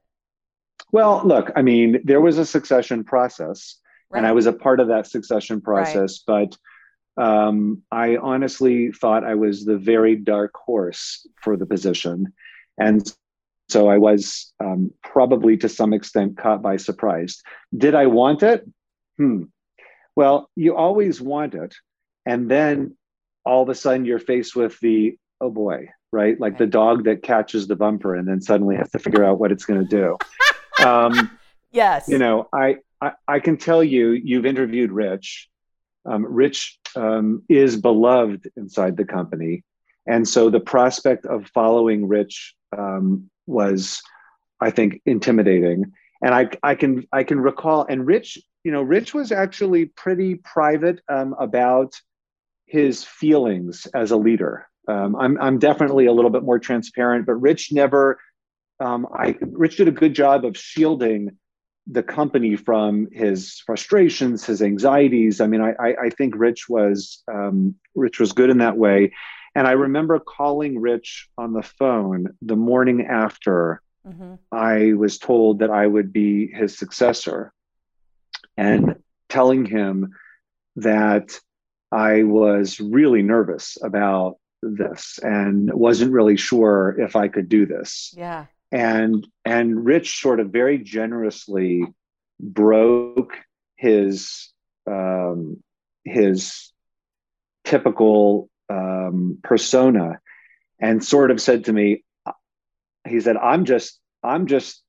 Well, 0.91 1.23
look, 1.25 1.53
I 1.55 1.63
mean, 1.63 2.01
there 2.05 2.21
was 2.21 2.39
a 2.39 2.47
succession 2.47 3.05
process, 3.05 3.77
Right. 4.11 4.19
and 4.19 4.27
I 4.27 4.33
was 4.33 4.47
a 4.47 4.53
part 4.53 4.81
of 4.81 4.89
that 4.89 5.07
succession 5.07 5.61
process, 5.61 6.19
but 6.19 6.57
um, 7.17 7.83
I 7.91 8.17
honestly 8.17 8.91
thought 8.93 9.25
I 9.25 9.35
was 9.35 9.65
the 9.65 9.79
very 9.79 10.17
dark 10.17 10.55
horse 10.55 11.27
for 11.41 11.57
the 11.57 11.67
position. 11.67 12.33
And 12.79 13.11
so 13.69 13.89
I 13.89 13.99
was 13.99 14.53
um, 14.61 14.93
probably 15.03 15.57
to 15.59 15.69
some 15.69 15.93
extent 15.93 16.37
caught 16.37 16.63
by 16.63 16.77
surprise. 16.77 17.43
Did 17.77 17.95
I 17.95 18.07
want 18.07 18.43
it? 18.43 18.69
Hmm. 19.17 19.45
Well, 20.15 20.51
you 20.57 20.77
always 20.77 21.21
want 21.21 21.55
it. 21.55 21.75
And 22.25 22.51
then 22.51 22.97
all 23.45 23.63
of 23.63 23.69
a 23.69 23.75
sudden 23.75 24.05
you're 24.05 24.19
faced 24.19 24.57
with 24.57 24.79
the, 24.81 25.17
oh 25.41 25.51
boy, 25.51 25.89
right? 26.13 26.39
Like 26.41 26.59
the 26.59 26.67
dog 26.67 27.05
that 27.05 27.23
catches 27.23 27.67
the 27.67 27.77
bumper 27.77 28.15
and 28.15 28.27
then 28.27 28.41
suddenly 28.41 28.77
has 28.77 28.91
to 28.91 28.99
figure 28.99 29.25
out 29.25 29.39
what 29.39 29.53
it's 29.53 29.65
going 29.65 29.87
to 29.87 29.89
do. 29.89 30.17
um, 30.87 31.39
yes. 31.71 32.09
you 32.09 32.19
know, 32.19 32.49
I, 32.53 32.77
I 33.01 33.13
I 33.29 33.41
can 33.41 33.57
tell 33.57 33.85
you, 33.85 34.11
you've 34.13 34.47
interviewed 34.47 34.91
Rich. 34.91 35.49
Um, 36.05 36.25
Rich 36.25 36.79
um, 36.95 37.43
is 37.49 37.77
beloved 37.77 38.51
inside 38.57 38.97
the 38.97 39.05
company, 39.05 39.65
and 40.07 40.27
so 40.27 40.51
the 40.51 40.61
prospect 40.61 41.27
of 41.27 41.49
following 41.49 42.09
Rich 42.09 42.55
um, 42.77 43.29
was, 43.47 44.03
I 44.61 44.71
think, 44.71 45.01
intimidating. 45.07 45.93
And 46.23 46.35
I 46.35 46.49
I 46.63 46.75
can 46.75 47.07
I 47.13 47.25
can 47.25 47.41
recall, 47.41 47.87
and 47.89 48.07
Rich, 48.07 48.39
you 48.65 48.73
know, 48.73 48.83
Rich 48.83 49.15
was 49.15 49.33
actually 49.33 49.87
pretty 49.87 50.37
private 50.37 51.01
um, 51.09 51.35
about 51.39 51.95
his 52.67 53.05
feelings 53.05 53.87
as 53.95 54.11
a 54.11 54.17
leader. 54.17 54.67
Um, 54.89 55.17
I'm 55.17 55.41
I'm 55.41 55.59
definitely 55.59 56.07
a 56.07 56.13
little 56.13 56.31
bit 56.31 56.43
more 56.43 56.59
transparent, 56.59 57.27
but 57.27 57.35
Rich 57.35 57.73
never. 57.73 58.19
Um, 58.81 59.07
I 59.13 59.37
Rich 59.41 59.77
did 59.77 59.89
a 59.89 59.93
good 59.93 60.15
job 60.15 60.45
of 60.45 60.57
shielding 60.57 61.37
the 61.87 62.03
company 62.03 62.57
from 62.57 63.09
his 63.13 63.63
frustrations, 63.65 64.45
his 64.45 64.61
anxieties. 64.61 65.41
I 65.41 65.47
mean, 65.47 65.61
I, 65.61 65.73
I, 65.79 65.95
I 66.07 66.11
think 66.11 66.35
Rich 66.37 66.69
was 66.69 67.23
um, 67.33 67.77
Rich 67.95 68.19
was 68.19 68.33
good 68.33 68.51
in 68.51 68.59
that 68.59 68.77
way. 68.77 69.13
And 69.57 69.67
I 69.67 69.73
remember 69.73 70.21
calling 70.21 70.79
Rich 70.79 71.29
on 71.37 71.53
the 71.53 71.63
phone 71.63 72.37
the 72.43 72.57
morning 72.57 73.07
after 73.07 73.81
Mm-hmm. 74.07 74.35
I 74.53 74.93
was 74.95 75.19
told 75.19 75.59
that 75.61 75.71
I 75.71 75.87
would 75.87 76.13
be 76.13 76.47
his 76.47 76.79
successor 76.79 77.53
and 78.57 78.97
telling 79.29 79.65
him 79.65 80.15
that 80.77 81.39
I 81.91 82.23
was 82.23 82.81
really 82.81 83.23
nervous 83.23 83.77
about 83.83 84.37
this 84.63 85.19
and 85.23 85.73
wasn't 85.73 86.13
really 86.13 86.37
sure 86.37 86.97
if 86.99 87.17
I 87.17 87.29
could 87.29 87.49
do 87.49 87.67
this. 87.67 88.15
Yeah. 88.17 88.47
And 88.71 89.27
and 89.45 89.85
Rich 89.85 90.21
sort 90.21 90.41
of 90.41 90.51
very 90.51 90.79
generously 90.79 91.85
broke 92.41 93.35
his 93.77 94.53
um, 94.87 95.63
his 96.05 96.73
typical 97.65 98.49
um, 98.69 99.39
persona 99.43 100.21
and 100.81 101.05
sort 101.05 101.31
of 101.31 101.41
said 101.41 101.65
to 101.67 101.73
me, 101.73 102.05
he 103.07 103.21
said, 103.21 103.37
I'm 103.37 103.65
just, 103.65 104.01
I'm 104.23 104.47
just 104.47 104.83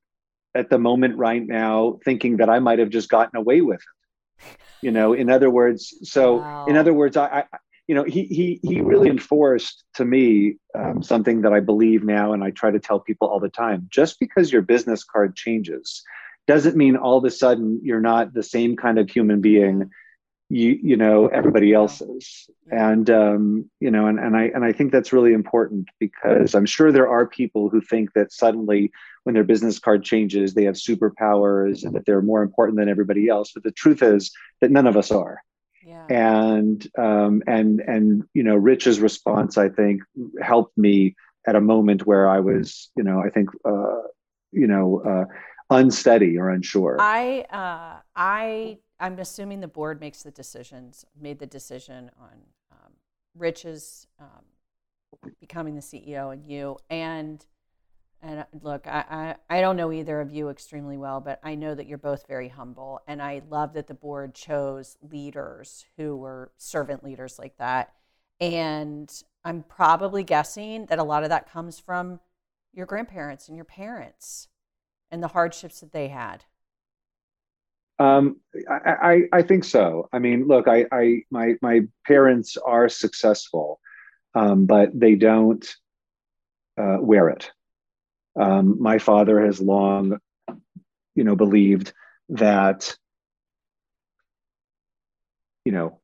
at 0.54 0.70
the 0.70 0.78
moment 0.78 1.16
right 1.16 1.44
now 1.44 1.98
thinking 2.04 2.38
that 2.38 2.50
I 2.50 2.58
might 2.58 2.78
have 2.78 2.90
just 2.90 3.08
gotten 3.08 3.36
away 3.36 3.60
with 3.60 3.80
it. 3.80 4.86
You 4.86 4.92
know, 4.92 5.12
in 5.12 5.30
other 5.30 5.50
words, 5.50 5.94
so 6.02 6.38
Wow. 6.38 6.64
in 6.68 6.76
other 6.76 6.94
words, 6.94 7.16
I, 7.16 7.26
I 7.52 7.58
you 7.88 7.94
know, 7.94 8.04
he 8.04 8.24
he 8.24 8.60
he 8.62 8.80
really 8.82 9.08
enforced 9.08 9.82
to 9.94 10.04
me 10.04 10.56
um, 10.74 11.02
something 11.02 11.40
that 11.42 11.54
I 11.54 11.60
believe 11.60 12.04
now, 12.04 12.32
and 12.32 12.44
I 12.44 12.50
try 12.50 12.70
to 12.70 12.78
tell 12.78 13.00
people 13.00 13.28
all 13.28 13.40
the 13.40 13.48
time. 13.48 13.88
Just 13.90 14.20
because 14.20 14.52
your 14.52 14.62
business 14.62 15.02
card 15.02 15.34
changes 15.34 16.02
doesn't 16.46 16.76
mean 16.76 16.96
all 16.96 17.18
of 17.18 17.24
a 17.24 17.30
sudden 17.30 17.80
you're 17.82 18.00
not 18.00 18.34
the 18.34 18.42
same 18.42 18.76
kind 18.76 18.98
of 18.98 19.10
human 19.10 19.40
being 19.40 19.90
you 20.50 20.78
you 20.82 20.96
know 20.96 21.26
everybody 21.26 21.74
else 21.74 22.00
is 22.00 22.48
and 22.70 23.10
um 23.10 23.68
you 23.80 23.90
know 23.90 24.06
and, 24.06 24.18
and 24.18 24.36
i 24.36 24.44
and 24.54 24.64
i 24.64 24.72
think 24.72 24.90
that's 24.90 25.12
really 25.12 25.34
important 25.34 25.88
because 26.00 26.54
i'm 26.54 26.64
sure 26.64 26.90
there 26.90 27.08
are 27.08 27.26
people 27.26 27.68
who 27.68 27.80
think 27.82 28.12
that 28.14 28.32
suddenly 28.32 28.90
when 29.24 29.34
their 29.34 29.44
business 29.44 29.78
card 29.78 30.02
changes 30.02 30.54
they 30.54 30.64
have 30.64 30.74
superpowers 30.74 31.84
and 31.84 31.94
that 31.94 32.06
they're 32.06 32.22
more 32.22 32.42
important 32.42 32.78
than 32.78 32.88
everybody 32.88 33.28
else. 33.28 33.52
But 33.52 33.62
the 33.62 33.72
truth 33.72 34.02
is 34.02 34.30
that 34.62 34.70
none 34.70 34.86
of 34.86 34.96
us 34.96 35.10
are. 35.10 35.42
Yeah. 35.84 36.06
and 36.08 36.86
um 36.98 37.42
and 37.46 37.80
and 37.80 38.24
you 38.34 38.42
know 38.42 38.56
rich's 38.56 39.00
response 39.00 39.56
i 39.56 39.68
think 39.70 40.02
helped 40.42 40.76
me 40.76 41.14
at 41.46 41.56
a 41.56 41.60
moment 41.62 42.06
where 42.06 42.28
i 42.28 42.40
was 42.40 42.90
you 42.94 43.02
know 43.02 43.22
i 43.22 43.30
think 43.30 43.48
uh 43.64 44.02
you 44.52 44.66
know 44.66 45.00
uh 45.00 45.24
unsteady 45.70 46.38
or 46.38 46.50
unsure. 46.50 46.96
I 46.98 47.44
uh, 47.50 48.00
I 48.16 48.78
I'm 49.00 49.18
assuming 49.18 49.60
the 49.60 49.68
board 49.68 50.00
makes 50.00 50.22
the 50.22 50.30
decisions, 50.30 51.04
made 51.18 51.38
the 51.38 51.46
decision 51.46 52.10
on 52.20 52.38
um, 52.72 52.92
Rich's 53.36 54.06
um, 54.18 54.44
becoming 55.40 55.74
the 55.74 55.80
CEO 55.80 56.32
and 56.32 56.44
you 56.44 56.76
and 56.90 57.44
and 58.20 58.40
uh, 58.40 58.44
look, 58.62 58.86
I, 58.88 59.36
I 59.48 59.58
I 59.58 59.60
don't 59.60 59.76
know 59.76 59.92
either 59.92 60.20
of 60.20 60.30
you 60.30 60.48
extremely 60.48 60.96
well, 60.96 61.20
but 61.20 61.38
I 61.44 61.54
know 61.54 61.74
that 61.74 61.86
you're 61.86 61.98
both 61.98 62.26
very 62.26 62.48
humble, 62.48 63.00
and 63.06 63.22
I 63.22 63.42
love 63.48 63.74
that 63.74 63.86
the 63.86 63.94
board 63.94 64.34
chose 64.34 64.96
leaders 65.00 65.84
who 65.96 66.16
were 66.16 66.50
servant 66.56 67.04
leaders 67.04 67.38
like 67.38 67.56
that. 67.58 67.94
And 68.40 69.12
I'm 69.44 69.62
probably 69.62 70.24
guessing 70.24 70.86
that 70.86 70.98
a 70.98 71.04
lot 71.04 71.22
of 71.22 71.28
that 71.30 71.50
comes 71.50 71.78
from 71.78 72.20
your 72.72 72.86
grandparents 72.86 73.48
and 73.48 73.56
your 73.56 73.64
parents 73.64 74.48
and 75.10 75.22
the 75.22 75.28
hardships 75.28 75.80
that 75.80 75.92
they 75.92 76.08
had. 76.08 76.44
Um, 77.98 78.36
I, 78.70 78.90
I, 78.90 79.22
I 79.32 79.42
think 79.42 79.64
so. 79.64 80.08
I 80.12 80.18
mean, 80.18 80.46
look, 80.46 80.68
I, 80.68 80.86
I, 80.92 81.22
my, 81.30 81.54
my 81.60 81.80
parents 82.06 82.56
are 82.56 82.88
successful, 82.88 83.80
um, 84.34 84.66
but 84.66 84.90
they 84.98 85.16
don't 85.16 85.66
uh, 86.80 86.98
wear 87.00 87.28
it. 87.28 87.50
Um, 88.38 88.80
my 88.80 88.98
father 88.98 89.44
has 89.44 89.60
long, 89.60 90.18
you 91.16 91.24
know, 91.24 91.34
believed 91.34 91.92
that, 92.28 92.96
you 95.64 95.72
know, 95.72 96.00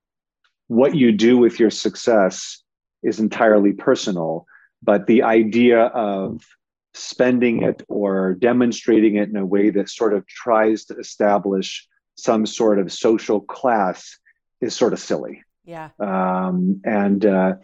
what 0.66 0.96
you 0.96 1.12
do 1.12 1.38
with 1.38 1.60
your 1.60 1.70
success 1.70 2.60
is 3.04 3.20
entirely 3.20 3.72
personal, 3.72 4.46
but 4.82 5.06
the 5.06 5.22
idea 5.22 5.78
of 5.80 6.42
spending 6.94 7.62
it 7.62 7.82
or 7.88 8.34
demonstrating 8.34 9.16
it 9.16 9.28
in 9.28 9.36
a 9.36 9.44
way 9.44 9.70
that 9.70 9.88
sort 9.88 10.14
of 10.14 10.26
tries 10.26 10.84
to 10.86 10.96
establish 10.96 11.86
some 12.16 12.46
sort 12.46 12.78
of 12.78 12.92
social 12.92 13.40
class 13.40 14.18
is 14.60 14.74
sort 14.74 14.92
of 14.92 15.00
silly. 15.00 15.42
Yeah. 15.64 15.90
Um, 15.98 16.80
and 16.84 17.24
uh, 17.24 17.54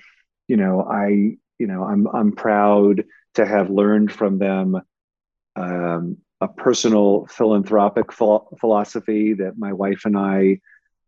you 0.48 0.56
know, 0.56 0.82
I 0.82 1.36
you 1.58 1.66
know, 1.66 1.84
I'm 1.84 2.06
I'm 2.08 2.32
proud 2.32 3.04
to 3.34 3.46
have 3.46 3.70
learned 3.70 4.10
from 4.10 4.38
them 4.38 4.80
um, 5.56 6.16
a 6.40 6.48
personal 6.48 7.26
philanthropic 7.26 8.12
phil- 8.12 8.48
philosophy 8.58 9.34
that 9.34 9.58
my 9.58 9.72
wife 9.72 10.02
and 10.04 10.16
I 10.16 10.60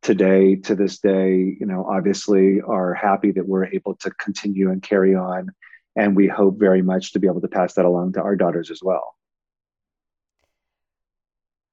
today 0.02 0.56
to 0.56 0.74
this 0.74 0.98
day 0.98 1.56
you 1.58 1.64
know 1.64 1.86
obviously 1.88 2.60
are 2.60 2.92
happy 2.92 3.30
that 3.30 3.46
we're 3.46 3.66
able 3.66 3.94
to 3.94 4.10
continue 4.10 4.70
and 4.70 4.82
carry 4.82 5.14
on 5.14 5.52
and 5.96 6.16
we 6.16 6.28
hope 6.28 6.58
very 6.58 6.82
much 6.82 7.12
to 7.12 7.18
be 7.18 7.26
able 7.26 7.40
to 7.40 7.48
pass 7.48 7.74
that 7.74 7.84
along 7.84 8.12
to 8.12 8.20
our 8.20 8.36
daughters 8.36 8.70
as 8.70 8.82
well 8.82 9.14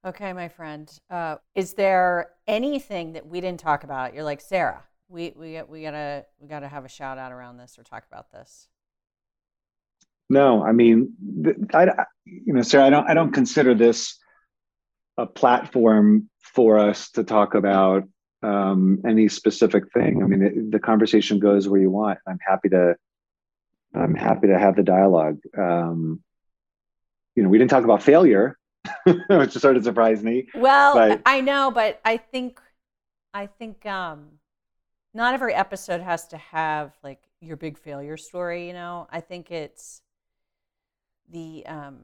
Okay, 0.06 0.32
my 0.32 0.48
friend. 0.48 0.90
Uh, 1.10 1.36
is 1.56 1.74
there 1.74 2.32
anything 2.48 3.14
that 3.14 3.28
we 3.28 3.42
didn't 3.42 3.60
talk 3.60 3.84
about? 3.84 4.14
You're 4.14 4.24
like 4.24 4.40
Sarah. 4.40 4.84
We 5.10 5.34
we 5.36 5.62
we 5.68 5.82
gotta 5.82 6.26
we 6.40 6.48
gotta 6.48 6.68
have 6.70 6.86
a 6.86 6.90
shout 6.90 7.18
out 7.18 7.32
around 7.32 7.58
this 7.58 7.78
or 7.78 7.84
talk 7.84 8.06
about 8.10 8.32
this. 8.32 8.68
no 10.30 10.64
i 10.64 10.72
mean 10.72 11.14
I, 11.74 12.06
you 12.26 12.54
know 12.54 12.62
sarah 12.62 12.86
i 12.86 12.90
don't 12.90 13.10
i 13.10 13.14
don't 13.14 13.34
consider 13.34 13.74
this 13.74 14.18
a 15.18 15.26
platform 15.26 16.30
for 16.40 16.78
us 16.78 17.10
to 17.12 17.24
talk 17.24 17.56
about 17.56 18.04
um, 18.44 19.02
any 19.06 19.28
specific 19.28 19.92
thing 19.92 20.22
i 20.24 20.28
mean 20.28 20.42
it, 20.44 20.72
the 20.72 20.80
conversation 20.80 21.40
goes 21.40 21.68
where 21.68 21.82
you 21.82 21.90
want 21.90 22.20
i'm 22.28 22.40
happy 22.48 22.70
to 22.70 22.96
i'm 23.96 24.16
happy 24.16 24.48
to 24.48 24.58
have 24.58 24.76
the 24.76 24.84
dialogue 24.84 25.40
um, 25.58 26.22
you 27.36 27.44
know 27.44 27.50
we 27.50 27.58
didn't 27.58 27.72
talk 27.72 27.84
about 27.84 28.04
failure 28.04 28.58
which 29.30 29.52
sort 29.54 29.78
of 29.78 29.84
surprised 29.84 30.24
me 30.24 30.48
Well, 30.56 30.96
But- 30.96 31.22
I 31.26 31.42
know, 31.42 31.70
but 31.72 32.00
I 32.06 32.18
think 32.18 32.62
I 33.34 33.46
think 33.46 33.86
um, 33.86 34.40
not 35.14 35.34
every 35.34 35.54
episode 35.54 36.02
has 36.02 36.28
to 36.30 36.38
have 36.38 36.94
like 37.04 37.22
your 37.42 37.58
big 37.58 37.78
failure 37.78 38.18
story. 38.18 38.68
You 38.68 38.74
know, 38.74 39.08
I 39.12 39.20
think 39.20 39.52
it's 39.52 40.02
the 41.30 41.66
um, 41.68 41.98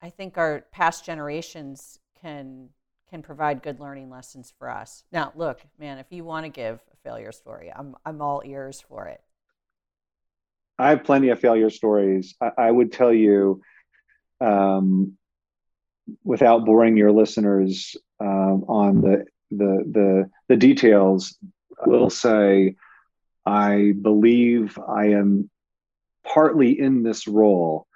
I 0.00 0.10
think 0.10 0.38
our 0.38 0.64
past 0.72 1.04
generations 1.04 1.98
can 2.20 2.68
can 3.10 3.22
provide 3.22 3.62
good 3.62 3.80
learning 3.80 4.10
lessons 4.10 4.52
for 4.58 4.68
us. 4.68 5.04
Now, 5.10 5.32
look, 5.34 5.60
man, 5.78 5.98
if 5.98 6.06
you 6.10 6.24
want 6.24 6.44
to 6.44 6.50
give 6.50 6.80
a 6.92 6.96
failure 7.02 7.32
story, 7.32 7.72
I'm 7.74 7.96
I'm 8.04 8.20
all 8.20 8.42
ears 8.44 8.80
for 8.80 9.06
it. 9.06 9.22
I 10.78 10.90
have 10.90 11.04
plenty 11.04 11.30
of 11.30 11.40
failure 11.40 11.70
stories. 11.70 12.34
I, 12.40 12.50
I 12.58 12.70
would 12.70 12.92
tell 12.92 13.12
you, 13.12 13.62
um, 14.40 15.16
without 16.24 16.64
boring 16.64 16.96
your 16.96 17.12
listeners 17.12 17.96
um, 18.20 18.64
on 18.68 19.00
the, 19.00 19.24
the 19.50 19.84
the 19.90 20.30
the 20.48 20.56
details, 20.56 21.36
I 21.84 21.88
will 21.88 22.10
say 22.10 22.76
I 23.44 23.94
believe 24.00 24.78
I 24.78 25.06
am 25.06 25.50
partly 26.24 26.78
in 26.78 27.02
this 27.02 27.26
role 27.26 27.86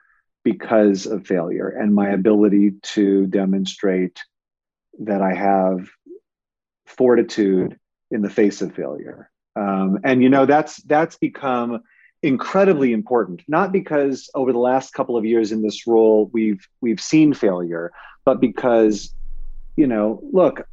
because 0.44 1.06
of 1.06 1.26
failure 1.26 1.68
and 1.68 1.94
my 1.94 2.10
ability 2.10 2.72
to 2.82 3.26
demonstrate 3.26 4.18
that 5.00 5.22
I 5.22 5.34
have 5.34 5.88
fortitude 6.86 7.78
in 8.10 8.22
the 8.22 8.30
face 8.30 8.60
of 8.62 8.74
failure. 8.74 9.30
Um, 9.54 10.00
and 10.04 10.22
you 10.22 10.30
know 10.30 10.46
that's 10.46 10.82
that's 10.82 11.16
become 11.18 11.82
incredibly 12.22 12.92
important 12.92 13.42
not 13.48 13.72
because 13.72 14.30
over 14.34 14.52
the 14.52 14.58
last 14.58 14.92
couple 14.92 15.16
of 15.16 15.24
years 15.24 15.50
in 15.50 15.62
this 15.62 15.86
role 15.86 16.30
we've 16.32 16.66
we've 16.80 17.00
seen 17.00 17.34
failure 17.34 17.92
but 18.24 18.40
because 18.40 19.12
you 19.76 19.86
know 19.86 20.22
look 20.32 20.66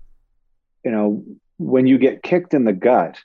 you 0.85 0.91
know 0.91 1.23
when 1.57 1.87
you 1.87 1.97
get 1.97 2.21
kicked 2.21 2.53
in 2.53 2.65
the 2.65 2.73
gut 2.73 3.19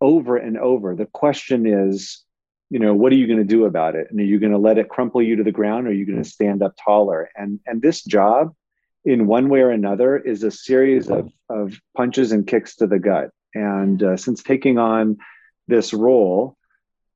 over 0.00 0.36
and 0.36 0.58
over 0.58 0.94
the 0.94 1.06
question 1.06 1.66
is 1.66 2.26
you 2.70 2.78
know 2.78 2.94
what 2.94 3.12
are 3.12 3.16
you 3.16 3.26
going 3.26 3.38
to 3.38 3.44
do 3.44 3.64
about 3.64 3.94
it? 3.94 4.08
And 4.10 4.18
are 4.20 4.24
you 4.24 4.38
going 4.38 4.52
to 4.52 4.58
let 4.58 4.78
it 4.78 4.88
crumple 4.88 5.22
you 5.22 5.36
to 5.36 5.44
the 5.44 5.52
ground 5.52 5.86
or 5.86 5.90
are 5.90 5.94
you 5.94 6.06
going 6.06 6.22
to 6.22 6.28
stand 6.28 6.62
up 6.62 6.74
taller? 6.82 7.30
And 7.36 7.60
and 7.66 7.80
this 7.80 8.02
job 8.02 8.54
in 9.04 9.26
one 9.26 9.48
way 9.48 9.60
or 9.60 9.70
another 9.70 10.16
is 10.16 10.42
a 10.42 10.50
series 10.50 11.08
of 11.08 11.30
of 11.48 11.78
punches 11.96 12.32
and 12.32 12.46
kicks 12.46 12.76
to 12.76 12.86
the 12.86 12.98
gut. 12.98 13.30
And 13.54 14.02
uh, 14.02 14.16
since 14.16 14.42
taking 14.42 14.78
on 14.78 15.18
this 15.68 15.94
role 15.94 16.56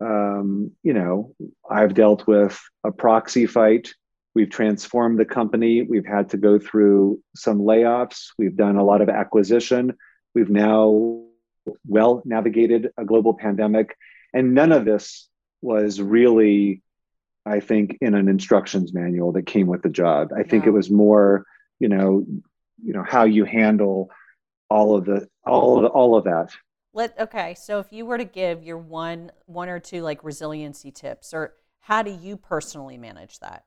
um, 0.00 0.72
you 0.82 0.92
know, 0.92 1.34
I've 1.70 1.94
dealt 1.94 2.26
with 2.26 2.60
a 2.84 2.92
proxy 2.92 3.46
fight 3.46 3.92
We've 4.34 4.50
transformed 4.50 5.18
the 5.18 5.24
company. 5.24 5.82
We've 5.82 6.06
had 6.06 6.30
to 6.30 6.36
go 6.36 6.58
through 6.58 7.20
some 7.34 7.58
layoffs. 7.58 8.28
We've 8.38 8.56
done 8.56 8.76
a 8.76 8.84
lot 8.84 9.00
of 9.00 9.08
acquisition. 9.08 9.96
We've 10.34 10.50
now 10.50 11.24
well 11.86 12.22
navigated 12.24 12.90
a 12.96 13.04
global 13.04 13.34
pandemic. 13.34 13.96
And 14.32 14.54
none 14.54 14.70
of 14.70 14.84
this 14.84 15.28
was 15.62 16.00
really, 16.00 16.82
I 17.44 17.58
think, 17.58 17.98
in 18.00 18.14
an 18.14 18.28
instructions 18.28 18.94
manual 18.94 19.32
that 19.32 19.46
came 19.46 19.66
with 19.66 19.82
the 19.82 19.88
job. 19.88 20.30
I 20.36 20.44
think 20.44 20.64
No. 20.64 20.70
it 20.70 20.74
was 20.74 20.90
more, 20.90 21.44
you 21.80 21.88
know, 21.88 22.24
you 22.82 22.92
know, 22.92 23.02
how 23.06 23.24
you 23.24 23.44
handle 23.44 24.10
all 24.70 24.96
of 24.96 25.04
the 25.06 25.28
all 25.44 25.78
of 25.78 25.82
the, 25.82 25.88
all 25.88 26.16
of 26.16 26.24
that. 26.24 26.52
Let 26.92 27.18
okay. 27.20 27.54
So 27.54 27.78
if 27.78 27.92
you 27.92 28.04
were 28.04 28.18
to 28.18 28.24
give 28.24 28.62
your 28.64 28.78
one 28.78 29.30
one 29.46 29.68
or 29.68 29.78
two 29.78 30.02
like 30.02 30.24
resiliency 30.24 30.90
tips, 30.90 31.32
or 31.32 31.54
how 31.80 32.02
do 32.02 32.10
you 32.10 32.36
personally 32.36 32.98
manage 32.98 33.38
that? 33.40 33.64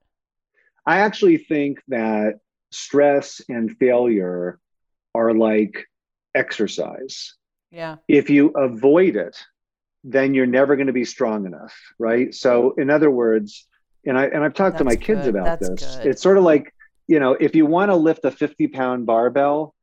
I 0.85 0.99
actually 0.99 1.37
think 1.37 1.79
that 1.87 2.39
stress 2.71 3.41
and 3.47 3.75
failure 3.77 4.59
are 5.15 5.33
like 5.33 5.85
exercise. 6.35 7.35
Yeah. 7.71 7.97
If 8.07 8.29
you 8.29 8.49
avoid 8.49 9.15
it, 9.15 9.37
then 10.03 10.33
you're 10.33 10.45
never 10.45 10.75
going 10.75 10.87
to 10.87 10.93
be 10.93 11.05
strong 11.05 11.45
enough, 11.45 11.73
right? 11.97 12.33
So, 12.33 12.73
in 12.77 12.89
other 12.89 13.09
words, 13.09 13.67
and 14.05 14.17
I 14.17 14.25
and 14.25 14.43
I've 14.43 14.53
talked 14.53 14.79
to 14.79 14.83
my 14.83 14.95
That's 14.95 15.05
kids 15.05 15.21
good. 15.21 15.35
about 15.35 15.59
That's 15.59 15.69
this. 15.69 15.95
good. 15.95 16.07
It's 16.07 16.21
sort 16.21 16.37
of 16.37 16.43
like 16.43 16.73
you 17.07 17.19
know, 17.19 17.33
if 17.33 17.55
you 17.55 17.65
want 17.65 17.91
to 17.91 17.95
lift 17.95 18.25
a 18.25 18.31
50 18.31 18.67
pound 18.67 19.05
barbell, 19.05 19.75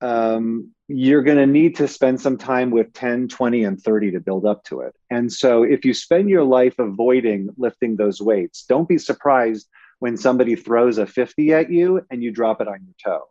um, 0.00 0.72
you're 0.88 1.22
going 1.22 1.38
to 1.38 1.46
need 1.46 1.76
to 1.76 1.86
spend 1.86 2.20
some 2.20 2.38
time 2.38 2.70
with 2.70 2.92
10, 2.94 3.28
20, 3.28 3.64
and 3.64 3.80
30 3.80 4.12
to 4.12 4.20
build 4.20 4.46
up 4.46 4.64
to 4.64 4.80
it. 4.80 4.94
And 5.10 5.30
so, 5.30 5.62
if 5.62 5.84
you 5.84 5.92
spend 5.92 6.30
your 6.30 6.44
life 6.44 6.78
avoiding 6.78 7.50
lifting 7.58 7.96
those 7.96 8.20
weights, 8.20 8.64
don't 8.64 8.88
be 8.88 8.98
surprised 8.98 9.68
when 9.98 10.16
somebody 10.16 10.56
throws 10.56 10.96
a 10.96 11.06
50 11.06 11.52
at 11.52 11.70
you 11.70 12.00
and 12.10 12.22
you 12.22 12.30
drop 12.30 12.60
it 12.60 12.68
on 12.68 12.80
your 12.84 12.94
toe. 13.04 13.26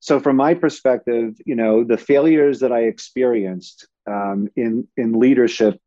So, 0.00 0.20
from 0.20 0.36
my 0.36 0.54
perspective, 0.54 1.36
you 1.46 1.54
know, 1.54 1.84
the 1.84 1.96
failures 1.96 2.60
that 2.60 2.72
I 2.72 2.80
experienced 2.80 3.88
um, 4.06 4.48
in 4.54 4.86
in 4.96 5.18
leadership 5.18 5.80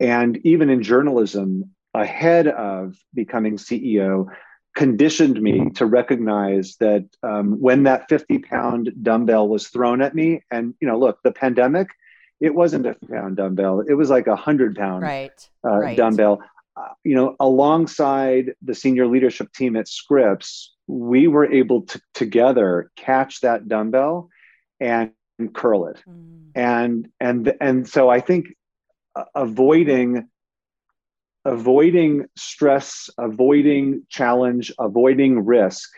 and 0.00 0.36
even 0.44 0.70
in 0.70 0.82
journalism 0.82 1.70
ahead 1.94 2.48
of 2.48 2.96
becoming 3.14 3.56
CEO 3.56 4.26
conditioned 4.74 5.40
me 5.40 5.70
to 5.70 5.86
recognize 5.86 6.76
that 6.76 7.06
um, 7.22 7.60
when 7.60 7.82
that 7.84 8.08
50 8.08 8.38
pound 8.38 8.92
dumbbell 9.02 9.48
was 9.48 9.68
thrown 9.68 10.00
at 10.00 10.14
me, 10.14 10.42
and 10.50 10.74
you 10.80 10.88
know, 10.88 10.98
look, 10.98 11.18
the 11.22 11.32
pandemic, 11.32 11.88
it 12.40 12.54
wasn't 12.54 12.86
a 12.86 12.96
pound 13.10 13.36
dumbbell; 13.36 13.80
it 13.80 13.94
was 13.94 14.10
like 14.10 14.26
a 14.26 14.36
hundred 14.36 14.76
pound 14.76 15.02
Right. 15.02 15.48
uh, 15.64 15.78
right. 15.78 15.96
dumbbell. 15.96 16.42
Uh, 16.74 16.88
you 17.04 17.14
know, 17.14 17.36
alongside 17.38 18.54
the 18.62 18.74
senior 18.74 19.06
leadership 19.06 19.52
team 19.52 19.76
at 19.76 19.86
Scripps, 19.86 20.74
we 20.86 21.28
were 21.28 21.50
able 21.52 21.82
to 21.82 22.00
together 22.14 22.90
catch 22.96 23.42
that 23.42 23.68
dumbbell 23.68 24.30
and 24.80 25.12
curl 25.52 25.86
it. 25.86 26.02
Mm. 26.08 26.50
And 26.54 27.08
and 27.20 27.52
and 27.60 27.88
so 27.88 28.08
I 28.08 28.20
think 28.20 28.54
uh, 29.14 29.24
avoiding 29.34 30.28
avoiding 31.44 32.26
stress, 32.36 33.10
avoiding 33.18 34.06
challenge, 34.08 34.72
avoiding 34.78 35.44
risk 35.44 35.90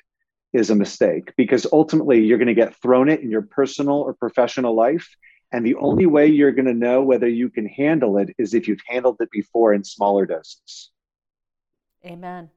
is 0.53 0.70
a 0.70 0.74
mistake 0.74 1.32
because 1.36 1.66
ultimately 1.72 2.24
you're 2.24 2.38
going 2.38 2.49
to 2.49 2.55
get 2.55 2.76
thrown 2.80 3.09
it 3.09 3.20
in 3.20 3.30
your 3.30 3.42
personal 3.42 3.97
or 3.97 4.14
professional 4.14 4.74
life. 4.74 5.09
And 5.53 5.64
the 5.64 5.74
only 5.76 6.07
way 6.07 6.26
you're 6.26 6.53
going 6.53 6.66
to 6.66 6.74
know 6.74 7.03
whether 7.03 7.28
you 7.28 7.49
can 7.49 7.66
handle 7.66 8.18
it 8.18 8.34
is 8.38 8.55
if 8.55 8.66
you've 8.66 8.80
handled 8.88 9.16
it 9.20 9.30
before 9.30 9.72
in 9.72 9.84
smaller 9.84 10.26
doses. 10.26 10.90
Amen. 12.05 12.51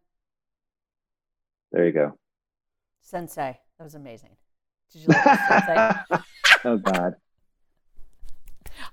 There 1.71 1.85
you 1.85 1.91
go. 1.91 2.17
Sensei. 3.01 3.59
That 3.77 3.83
was 3.83 3.95
amazing. 3.95 4.35
Did 4.91 5.03
you 5.03 5.09
like 5.09 5.23
that, 5.23 6.05
Sensei? 6.09 6.23
Oh 6.65 6.77
God. 6.77 7.13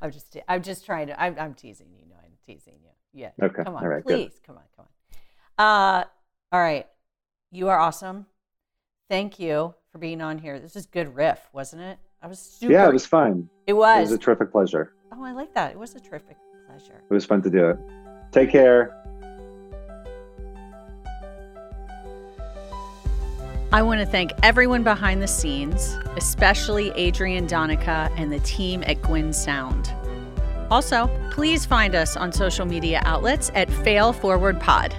I'm 0.02 0.12
just 0.12 0.36
I'm 0.46 0.62
just 0.62 0.84
trying 0.84 1.06
to 1.06 1.20
I'm, 1.20 1.36
I'm 1.38 1.54
teasing 1.54 1.88
you. 1.92 2.04
No, 2.08 2.16
I'm 2.22 2.32
teasing 2.44 2.74
you. 2.82 2.90
Yeah. 3.14 3.30
Okay. 3.40 3.62
Come 3.64 3.76
on, 3.76 3.82
All 3.84 3.88
right, 3.88 4.04
good. 4.04 4.30
please. 4.30 4.40
Come 4.46 4.56
on, 4.56 4.62
come 4.76 4.86
on. 5.58 5.64
Uh 5.64 6.04
all 6.52 6.60
right. 6.60 6.86
You 7.52 7.68
are 7.68 7.78
awesome. 7.78 8.26
Thank 9.08 9.38
you 9.38 9.74
for 9.92 9.98
being 9.98 10.20
on 10.20 10.38
here. 10.38 10.58
This 10.58 10.74
is 10.76 10.86
good 10.86 11.14
riff, 11.14 11.38
wasn't 11.52 11.82
it? 11.82 11.98
I 12.20 12.26
was 12.26 12.38
super 12.38 12.72
Yeah, 12.72 12.88
it 12.88 12.92
was 12.92 13.06
fun. 13.06 13.48
It 13.66 13.74
was. 13.74 13.96
It 13.98 14.00
was. 14.02 14.10
was 14.10 14.18
a 14.18 14.22
terrific 14.22 14.50
pleasure. 14.50 14.92
oh, 15.12 15.22
I 15.22 15.32
like 15.32 15.54
that. 15.54 15.70
It 15.72 15.78
was 15.78 15.94
a 15.94 16.00
terrific 16.00 16.36
pleasure. 16.66 17.00
It 17.08 17.12
was 17.14 17.24
fun 17.24 17.42
to 17.42 17.50
do 17.50 17.68
it. 17.70 17.78
Take 18.32 18.50
care. 18.50 19.00
I 23.72 23.82
want 23.82 24.00
to 24.00 24.06
thank 24.06 24.30
everyone 24.44 24.84
behind 24.84 25.20
the 25.20 25.26
scenes, 25.28 25.96
especially 26.16 26.90
Adrian 26.92 27.46
Donica 27.46 28.08
and 28.16 28.32
the 28.32 28.38
team 28.40 28.84
at 28.86 29.02
Gwyn 29.02 29.32
Sound. 29.32 29.92
Also, 30.70 31.10
please 31.30 31.66
find 31.66 31.94
us 31.94 32.16
on 32.16 32.32
social 32.32 32.66
media 32.66 33.00
outlets 33.04 33.50
at 33.54 33.70
Fail 33.70 34.12
Forward 34.12 34.60
Pod. 34.60 34.94